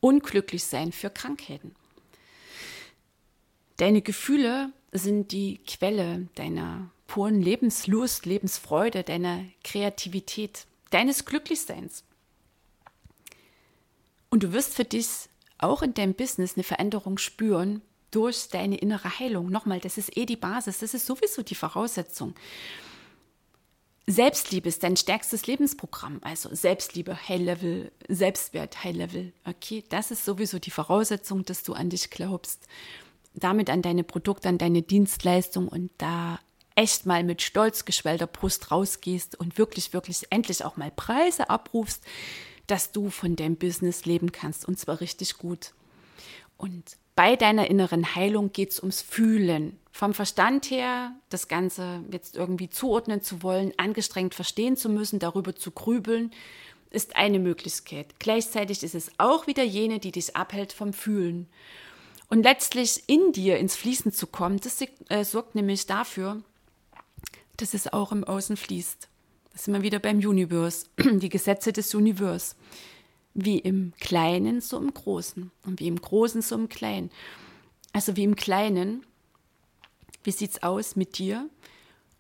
Unglücklichsein, 0.01 0.91
für 0.91 1.11
Krankheiten. 1.11 1.75
Deine 3.77 4.03
Gefühle 4.03 4.73
sind 4.91 5.33
die 5.33 5.59
Quelle 5.59 6.29
deiner 6.35 6.91
puren 7.07 7.41
Lebenslust, 7.41 8.27
Lebensfreude, 8.27 9.03
deiner 9.03 9.45
Kreativität, 9.63 10.67
deines 10.91 11.25
Glücklichseins. 11.25 12.05
Und 14.33 14.45
du 14.45 14.55
wirst 14.55 14.73
für 14.73 14.85
dich 14.85 15.29
auch 15.59 15.83
in 15.83 15.93
deinem 15.93 16.15
Business 16.15 16.55
eine 16.57 16.65
Veränderung 16.65 17.19
spüren 17.19 17.83
durch 18.11 18.49
deine 18.49 18.79
innere 18.79 19.19
Heilung. 19.19 19.51
Nochmal, 19.51 19.79
das 19.79 19.99
ist 19.99 20.17
eh 20.17 20.25
die 20.25 20.37
Basis, 20.37 20.79
das 20.79 20.95
ist 20.95 21.05
sowieso 21.05 21.43
die 21.43 21.55
Voraussetzung. 21.55 22.35
Selbstliebe 24.07 24.71
ist 24.71 24.85
dein 24.85 24.97
stärkstes 24.97 25.47
Lebensprogramm, 25.47 26.19
also 26.23 26.49
Selbstliebe, 26.55 27.29
High 27.29 27.43
Level, 27.43 27.93
Selbstwert, 28.09 28.83
High 28.83 28.97
Level. 28.97 29.33
Okay, 29.45 29.85
das 29.91 30.11
ist 30.11 30.25
sowieso 30.25 30.59
die 30.59 30.71
Voraussetzung, 30.71 31.45
dass 31.45 31.63
du 31.63 31.75
an 31.75 31.91
dich 31.91 32.09
glaubst, 32.09 32.67
damit 33.35 33.69
an 33.69 33.83
deine 33.83 34.03
Produkte, 34.03 34.49
an 34.49 34.57
deine 34.57 34.81
Dienstleistung 34.81 35.69
und 35.69 35.91
da 35.99 36.41
echt 36.75 37.05
mal 37.05 37.23
mit 37.23 37.43
stolz 37.43 37.85
geschwellter 37.85 38.29
Brust 38.29 38.71
rausgehst 38.71 39.39
und 39.39 39.59
wirklich, 39.59 39.93
wirklich 39.93 40.25
endlich 40.31 40.65
auch 40.65 40.79
mal 40.79 40.91
Preise 40.91 41.51
abrufst, 41.51 42.03
dass 42.67 42.93
du 42.93 43.11
von 43.11 43.37
deinem 43.37 43.57
Business 43.57 44.05
leben 44.05 44.33
kannst 44.33 44.67
und 44.67 44.79
zwar 44.79 45.01
richtig 45.01 45.39
gut. 45.39 45.73
Und 46.57 46.97
bei 47.15 47.37
deiner 47.37 47.69
inneren 47.69 48.15
Heilung 48.15 48.53
geht 48.53 48.71
es 48.71 48.81
ums 48.81 49.03
Fühlen. 49.03 49.79
Vom 49.91 50.15
Verstand 50.15 50.71
her, 50.71 51.13
das 51.29 51.49
Ganze 51.49 52.03
jetzt 52.11 52.37
irgendwie 52.37 52.71
zuordnen 52.71 53.21
zu 53.21 53.43
wollen, 53.43 53.73
angestrengt 53.77 54.35
verstehen 54.35 54.77
zu 54.77 54.89
müssen, 54.89 55.19
darüber 55.19 55.55
zu 55.55 55.71
grübeln, 55.71 56.31
ist 56.91 57.17
eine 57.17 57.39
Möglichkeit. 57.39 58.15
Gleichzeitig 58.19 58.83
ist 58.83 58.95
es 58.95 59.11
auch 59.19 59.47
wieder 59.47 59.63
jene, 59.63 59.99
die 59.99 60.13
dich 60.13 60.37
abhält 60.37 60.73
vom 60.73 60.93
Fühlen. 60.93 61.49
Und 62.29 62.45
letztlich 62.45 63.03
in 63.09 63.33
dir 63.33 63.59
ins 63.59 63.77
Fließen 63.77 64.13
zu 64.13 64.27
kommen, 64.27 64.59
das 64.59 64.81
äh, 65.09 65.25
sorgt 65.25 65.55
nämlich 65.55 65.87
dafür, 65.87 66.43
dass 67.59 67.75
es 67.75 67.93
auch 67.93 68.13
im 68.13 68.25
Außen 68.25 68.57
fließt. 68.57 69.09
Da 69.53 69.59
sind 69.59 69.75
wir 69.75 69.83
wieder 69.83 69.99
beim 69.99 70.19
Universe, 70.19 70.87
die 70.99 71.29
Gesetze 71.29 71.73
des 71.73 71.95
Universe. 71.95 72.55
Wie 73.35 73.59
im 73.59 73.93
Kleinen, 74.01 74.61
so 74.61 74.79
im 74.79 74.93
Großen. 74.93 75.51
Und 75.65 75.81
wie 75.81 75.89
im 75.89 76.01
Großen, 76.01 76.43
so 76.43 76.55
im 76.55 76.69
Kleinen. 76.69 77.11
Also 77.93 78.17
wie 78.17 78.25
im 78.25 78.37
Kleinen, 78.37 79.05
wie 80.25 80.31
sieht 80.31 80.53
es 80.53 80.63
aus 80.63 80.97
mit 80.97 81.19
dir 81.19 81.49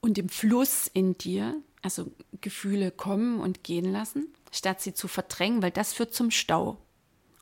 und 0.01 0.17
dem 0.17 0.29
Fluss 0.29 0.91
in 0.93 1.15
dir, 1.15 1.55
also 1.83 2.11
Gefühle 2.41 2.91
kommen 2.91 3.41
und 3.41 3.65
gehen 3.65 3.91
lassen, 3.91 4.29
statt 4.51 4.81
sie 4.81 4.95
zu 4.95 5.09
verdrängen, 5.09 5.63
weil 5.63 5.71
das 5.71 5.93
führt 5.93 6.15
zum 6.15 6.31
Stau. 6.31 6.79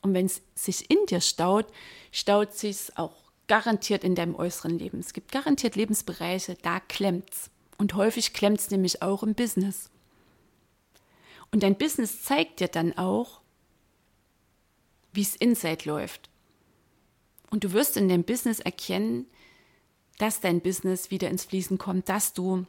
Und 0.02 0.14
wenn 0.14 0.26
es 0.26 0.42
sich 0.54 0.90
in 0.90 0.98
dir 1.06 1.20
staut, 1.20 1.66
staut 2.12 2.54
sich 2.54 2.96
auch 2.96 3.16
garantiert 3.48 4.04
in 4.04 4.14
deinem 4.14 4.36
äußeren 4.36 4.78
Leben. 4.78 5.00
Es 5.00 5.12
gibt 5.12 5.32
garantiert 5.32 5.74
Lebensbereiche, 5.74 6.56
da 6.62 6.78
klemmt's. 6.80 7.50
Und 7.80 7.94
häufig 7.94 8.34
klemmt's 8.34 8.70
nämlich 8.70 9.00
auch 9.00 9.22
im 9.22 9.34
Business. 9.34 9.88
Und 11.50 11.62
dein 11.62 11.78
Business 11.78 12.22
zeigt 12.22 12.60
dir 12.60 12.68
dann 12.68 12.92
auch, 12.98 13.40
wie 15.14 15.22
es 15.22 15.34
inside 15.34 15.88
läuft. 15.88 16.28
Und 17.48 17.64
du 17.64 17.72
wirst 17.72 17.96
in 17.96 18.10
deinem 18.10 18.24
Business 18.24 18.60
erkennen, 18.60 19.24
dass 20.18 20.40
dein 20.40 20.60
Business 20.60 21.10
wieder 21.10 21.30
ins 21.30 21.46
Fließen 21.46 21.78
kommt, 21.78 22.10
dass 22.10 22.34
du 22.34 22.66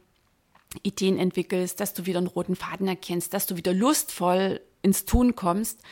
Ideen 0.82 1.18
entwickelst, 1.18 1.78
dass 1.78 1.92
du 1.92 2.06
wieder 2.06 2.16
einen 2.16 2.26
roten 2.26 2.56
Faden 2.56 2.88
erkennst, 2.88 3.34
dass 3.34 3.46
du 3.46 3.56
wieder 3.56 3.74
lustvoll 3.74 4.62
ins 4.80 5.04
Tun 5.04 5.36
kommst, 5.36 5.82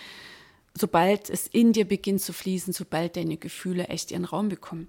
sobald 0.75 1.29
es 1.29 1.47
in 1.47 1.75
dir 1.75 1.87
beginnt 1.87 2.23
zu 2.23 2.33
fließen, 2.33 2.73
sobald 2.73 3.17
deine 3.17 3.37
Gefühle 3.37 3.89
echt 3.89 4.13
ihren 4.13 4.25
Raum 4.25 4.49
bekommen. 4.49 4.89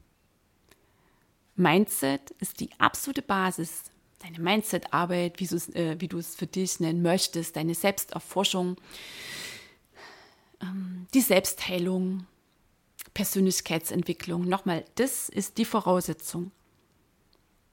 Mindset 1.57 2.31
ist 2.39 2.61
die 2.61 2.69
absolute 2.79 3.21
Basis. 3.21 3.90
Deine 4.21 4.39
Mindset-Arbeit, 4.39 5.39
wie, 5.39 5.45
äh, 5.77 5.99
wie 5.99 6.07
du 6.07 6.17
es 6.17 6.36
für 6.36 6.47
dich 6.47 6.79
nennen 6.79 7.01
möchtest, 7.01 7.55
deine 7.55 7.75
Selbsterforschung, 7.75 8.77
ähm, 10.62 11.07
die 11.13 11.21
Selbstheilung, 11.21 12.25
Persönlichkeitsentwicklung. 13.13 14.47
Nochmal, 14.47 14.86
das 14.95 15.27
ist 15.27 15.57
die 15.57 15.65
Voraussetzung 15.65 16.51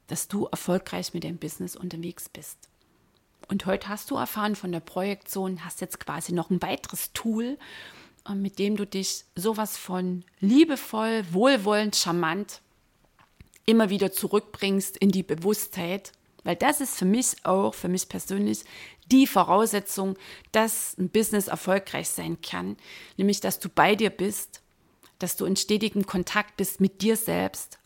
dass 0.08 0.26
du 0.26 0.46
erfolgreich 0.46 1.14
mit 1.14 1.22
deinem 1.22 1.38
Business 1.38 1.76
unterwegs 1.76 2.28
bist. 2.28 2.58
Und 3.46 3.64
heute 3.66 3.88
hast 3.88 4.10
du 4.10 4.16
erfahren 4.16 4.56
von 4.56 4.72
der 4.72 4.80
Projektion, 4.80 5.64
hast 5.64 5.80
jetzt 5.80 6.00
quasi 6.00 6.32
noch 6.32 6.50
ein 6.50 6.60
weiteres 6.60 7.12
Tool, 7.12 7.56
äh, 8.28 8.34
mit 8.34 8.58
dem 8.58 8.76
du 8.76 8.86
dich 8.86 9.24
sowas 9.36 9.78
von 9.78 10.24
liebevoll, 10.40 11.24
wohlwollend, 11.30 11.94
charmant 11.94 12.60
immer 13.64 13.90
wieder 13.90 14.12
zurückbringst 14.12 14.96
in 14.96 15.10
die 15.10 15.22
Bewusstheit, 15.22 16.12
weil 16.48 16.56
das 16.56 16.80
ist 16.80 16.96
für 16.96 17.04
mich 17.04 17.36
auch, 17.44 17.74
für 17.74 17.88
mich 17.88 18.08
persönlich, 18.08 18.64
die 19.12 19.26
Voraussetzung, 19.26 20.16
dass 20.52 20.96
ein 20.98 21.10
Business 21.10 21.48
erfolgreich 21.48 22.08
sein 22.08 22.40
kann, 22.40 22.76
nämlich 23.16 23.40
dass 23.40 23.60
du 23.60 23.68
bei 23.68 23.94
dir 23.94 24.10
bist, 24.10 24.62
dass 25.18 25.36
du 25.36 25.44
in 25.44 25.56
stetigem 25.56 26.06
Kontakt 26.06 26.56
bist 26.56 26.80
mit 26.80 27.02
dir 27.02 27.16
selbst 27.16 27.78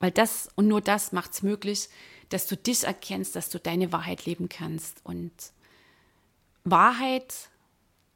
weil 0.00 0.10
das 0.10 0.48
und 0.56 0.66
nur 0.66 0.80
das 0.80 1.12
macht 1.12 1.32
es 1.32 1.42
möglich, 1.42 1.88
dass 2.30 2.46
du 2.46 2.56
dich 2.56 2.84
erkennst, 2.84 3.36
dass 3.36 3.50
du 3.50 3.60
deine 3.60 3.92
Wahrheit 3.92 4.24
leben 4.24 4.48
kannst. 4.48 5.00
Und 5.04 5.30
Wahrheit 6.64 7.50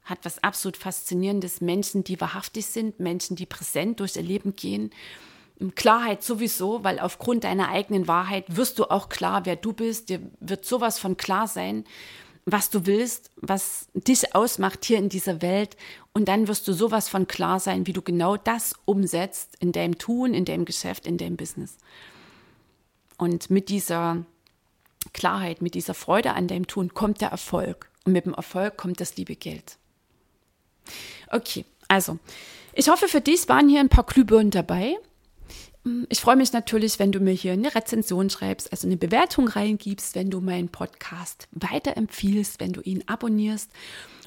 hat 0.03 0.19
was 0.23 0.43
absolut 0.43 0.77
Faszinierendes. 0.77 1.61
Menschen, 1.61 2.03
die 2.03 2.19
wahrhaftig 2.19 2.65
sind, 2.65 2.99
Menschen, 2.99 3.35
die 3.35 3.45
präsent 3.45 3.99
durch 3.99 4.15
ihr 4.15 4.23
Leben 4.23 4.55
gehen. 4.55 4.89
Klarheit 5.75 6.23
sowieso, 6.23 6.83
weil 6.83 6.99
aufgrund 6.99 7.43
deiner 7.43 7.69
eigenen 7.69 8.07
Wahrheit 8.07 8.55
wirst 8.55 8.79
du 8.79 8.85
auch 8.85 9.09
klar, 9.09 9.45
wer 9.45 9.55
du 9.55 9.73
bist. 9.73 10.09
Dir 10.09 10.19
wird 10.39 10.65
sowas 10.65 10.99
von 10.99 11.17
klar 11.17 11.47
sein 11.47 11.85
was 12.45 12.69
du 12.69 12.85
willst, 12.85 13.31
was 13.37 13.87
dich 13.93 14.35
ausmacht 14.35 14.85
hier 14.85 14.99
in 14.99 15.09
dieser 15.09 15.41
Welt. 15.41 15.75
Und 16.13 16.27
dann 16.27 16.47
wirst 16.47 16.67
du 16.67 16.73
sowas 16.73 17.09
von 17.09 17.27
klar 17.27 17.59
sein, 17.59 17.87
wie 17.87 17.93
du 17.93 18.01
genau 18.01 18.37
das 18.37 18.75
umsetzt 18.85 19.55
in 19.59 19.71
deinem 19.71 19.97
Tun, 19.97 20.33
in 20.33 20.45
deinem 20.45 20.65
Geschäft, 20.65 21.07
in 21.07 21.17
deinem 21.17 21.37
Business. 21.37 21.77
Und 23.17 23.49
mit 23.49 23.69
dieser 23.69 24.25
Klarheit, 25.13 25.61
mit 25.61 25.73
dieser 25.73 25.93
Freude 25.95 26.33
an 26.33 26.47
deinem 26.47 26.67
Tun 26.67 26.93
kommt 26.93 27.21
der 27.21 27.29
Erfolg. 27.29 27.89
Und 28.05 28.13
mit 28.13 28.25
dem 28.25 28.35
Erfolg 28.35 28.77
kommt 28.77 29.01
das 29.01 29.17
liebe 29.17 29.35
Geld. 29.35 29.77
Okay, 31.31 31.65
also 31.87 32.19
ich 32.73 32.89
hoffe, 32.89 33.07
für 33.07 33.21
dich 33.21 33.49
waren 33.49 33.67
hier 33.67 33.79
ein 33.79 33.89
paar 33.89 34.05
Glühbirnen 34.05 34.51
dabei. 34.51 34.97
Ich 36.09 36.19
freue 36.19 36.35
mich 36.35 36.51
natürlich, 36.51 36.97
wenn 36.97 37.11
du 37.11 37.19
mir 37.19 37.33
hier 37.33 37.53
eine 37.53 37.75
Rezension 37.75 38.29
schreibst, 38.29 38.71
also 38.71 38.87
eine 38.87 38.97
Bewertung 38.97 39.47
reingibst, 39.47 40.15
wenn 40.15 40.31
du 40.31 40.41
meinen 40.41 40.69
Podcast 40.69 41.47
weiterempfiehlst, 41.51 42.59
wenn 42.59 42.73
du 42.73 42.81
ihn 42.81 43.03
abonnierst. 43.07 43.69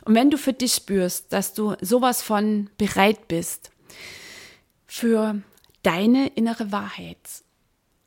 Und 0.04 0.14
wenn 0.14 0.30
du 0.30 0.38
für 0.38 0.52
dich 0.52 0.74
spürst, 0.74 1.32
dass 1.32 1.54
du 1.54 1.74
sowas 1.80 2.22
von 2.22 2.70
bereit 2.78 3.26
bist 3.26 3.72
für 4.86 5.42
deine 5.82 6.28
innere 6.28 6.70
Wahrheit 6.70 7.18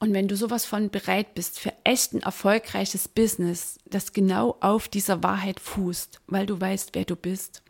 und 0.01 0.15
wenn 0.15 0.27
du 0.27 0.35
sowas 0.35 0.65
von 0.65 0.89
bereit 0.89 1.35
bist 1.35 1.59
für 1.59 1.73
echt 1.83 2.13
ein 2.13 2.23
erfolgreiches 2.23 3.07
Business, 3.07 3.77
das 3.85 4.13
genau 4.13 4.57
auf 4.59 4.87
dieser 4.87 5.21
Wahrheit 5.21 5.59
fußt, 5.59 6.21
weil 6.25 6.47
du 6.47 6.59
weißt, 6.59 6.89
wer 6.93 7.05
du 7.05 7.15
bist, 7.15 7.61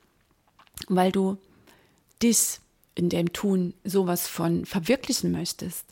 weil 0.87 1.11
du 1.11 1.37
dich 2.23 2.59
in 2.95 3.09
dem 3.09 3.33
Tun 3.33 3.73
sowas 3.83 4.27
von 4.27 4.65
verwirklichen 4.65 5.31
möchtest, 5.31 5.85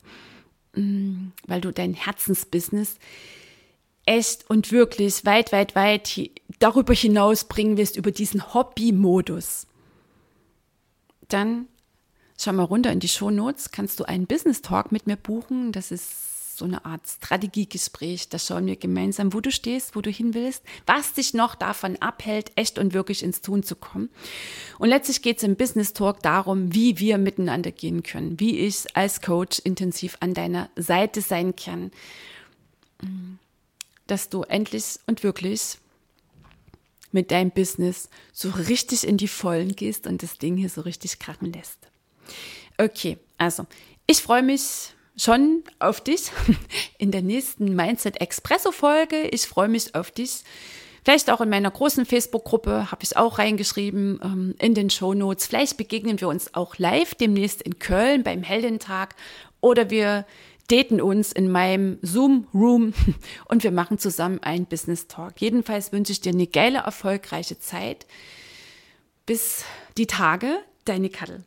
mm, 0.76 1.30
weil 1.48 1.62
du 1.62 1.72
dein 1.72 1.94
Herzensbusiness 1.94 2.96
echt 4.06 4.50
und 4.50 4.72
wirklich 4.72 5.26
weit, 5.26 5.52
weit, 5.52 5.76
weit 5.76 6.32
darüber 6.60 6.94
hinaus 6.94 7.44
bringen 7.44 7.78
willst, 7.78 7.96
über 7.96 8.12
diesen 8.12 8.54
Hobby-Modus, 8.54 9.68
dann 11.28 11.68
schau 12.38 12.54
mal 12.54 12.64
runter 12.64 12.92
in 12.92 13.00
die 13.00 13.08
Shownotes, 13.08 13.72
kannst 13.72 14.00
du 14.00 14.06
einen 14.06 14.26
Business 14.26 14.62
Talk 14.62 14.92
mit 14.92 15.08
mir 15.08 15.16
buchen. 15.16 15.72
Das 15.72 15.92
ist 15.92 16.29
so 16.60 16.66
eine 16.66 16.86
Art 16.86 17.08
Strategiegespräch. 17.08 18.30
Da 18.30 18.38
schauen 18.38 18.68
wir 18.68 18.76
gemeinsam, 18.76 19.34
wo 19.34 19.42
du 19.42 19.52
stehst, 19.52 19.96
wo 19.96 20.02
du 20.02 20.12
hin 20.12 20.34
willst, 20.34 20.64
was 20.86 21.14
dich 21.14 21.34
noch 21.34 21.56
davon 21.56 21.96
abhält, 22.02 22.52
echt 22.56 22.78
und 22.78 22.94
wirklich 22.94 23.24
ins 23.24 23.42
Tun 23.42 23.64
zu 23.64 23.76
kommen. 23.76 24.10
Und 24.78 24.90
letztlich 24.90 25.22
geht 25.22 25.38
es 25.38 25.44
im 25.44 25.56
Business 25.56 25.94
Talk 25.94 26.22
darum, 26.22 26.74
wie 26.74 27.00
wir 27.00 27.18
miteinander 27.18 27.72
gehen 27.72 28.04
können, 28.04 28.40
wie 28.40 28.60
ich 28.60 28.96
als 28.96 29.22
Coach 29.22 29.60
intensiv 29.60 30.18
an 30.20 30.34
deiner 30.34 30.70
Seite 30.76 31.22
sein 31.22 31.56
kann, 31.56 31.92
dass 34.06 34.30
du 34.30 34.44
endlich 34.44 35.00
und 35.08 35.24
wirklich 35.24 35.78
mit 37.12 37.32
deinem 37.32 37.52
Business 37.52 38.10
so 38.34 38.50
richtig 38.50 39.08
in 39.08 39.18
die 39.18 39.28
Vollen 39.28 39.76
gehst 39.76 40.06
und 40.06 40.22
das 40.22 40.38
Ding 40.38 40.58
hier 40.58 40.70
so 40.70 40.82
richtig 40.82 41.18
krachen 41.18 41.52
lässt. 41.52 41.80
Okay, 42.78 43.18
also 43.38 43.66
ich 44.06 44.22
freue 44.22 44.44
mich 44.44 44.94
schon 45.20 45.64
auf 45.80 46.02
dich 46.02 46.32
in 46.98 47.12
der 47.12 47.22
nächsten 47.22 47.76
Mindset 47.76 48.22
Expresso 48.22 48.72
Folge. 48.72 49.28
Ich 49.28 49.48
freue 49.48 49.68
mich 49.68 49.96
auf 49.96 50.12
dich. 50.12 50.44
Vielleicht 51.04 51.30
auch 51.30 51.42
in 51.42 51.50
meiner 51.50 51.72
großen 51.72 52.06
Facebook-Gruppe 52.06 52.92
habe 52.92 53.04
ich 53.04 53.18
auch 53.18 53.40
reingeschrieben 53.40 54.20
ähm, 54.24 54.56
in 54.60 54.74
den 54.74 54.90
Show 54.90 55.14
Notes. 55.14 55.48
Vielleicht 55.48 55.78
begegnen 55.78 56.20
wir 56.20 56.28
uns 56.28 56.54
auch 56.54 56.78
live 56.78 57.16
demnächst 57.16 57.62
in 57.62 57.80
Köln 57.80 58.24
beim 58.24 58.44
Heldentag 58.44 59.16
oder 59.62 59.90
wir 59.90 60.26
daten 60.70 61.02
uns 61.02 61.32
in 61.32 61.52
meinem 61.52 61.98
Zoom-Room 62.02 62.94
und 63.46 63.64
wir 63.64 63.72
machen 63.72 63.98
zusammen 63.98 64.40
einen 64.44 64.66
Business 64.66 65.08
Talk. 65.08 65.34
Jedenfalls 65.42 65.92
wünsche 65.92 66.12
ich 66.12 66.22
dir 66.22 66.32
eine 66.32 66.48
geile, 66.48 66.80
erfolgreiche 66.80 67.60
Zeit. 67.60 68.06
Bis 69.26 69.64
die 69.98 70.08
Tage, 70.08 70.60
deine 70.86 71.10
Kattel. 71.10 71.44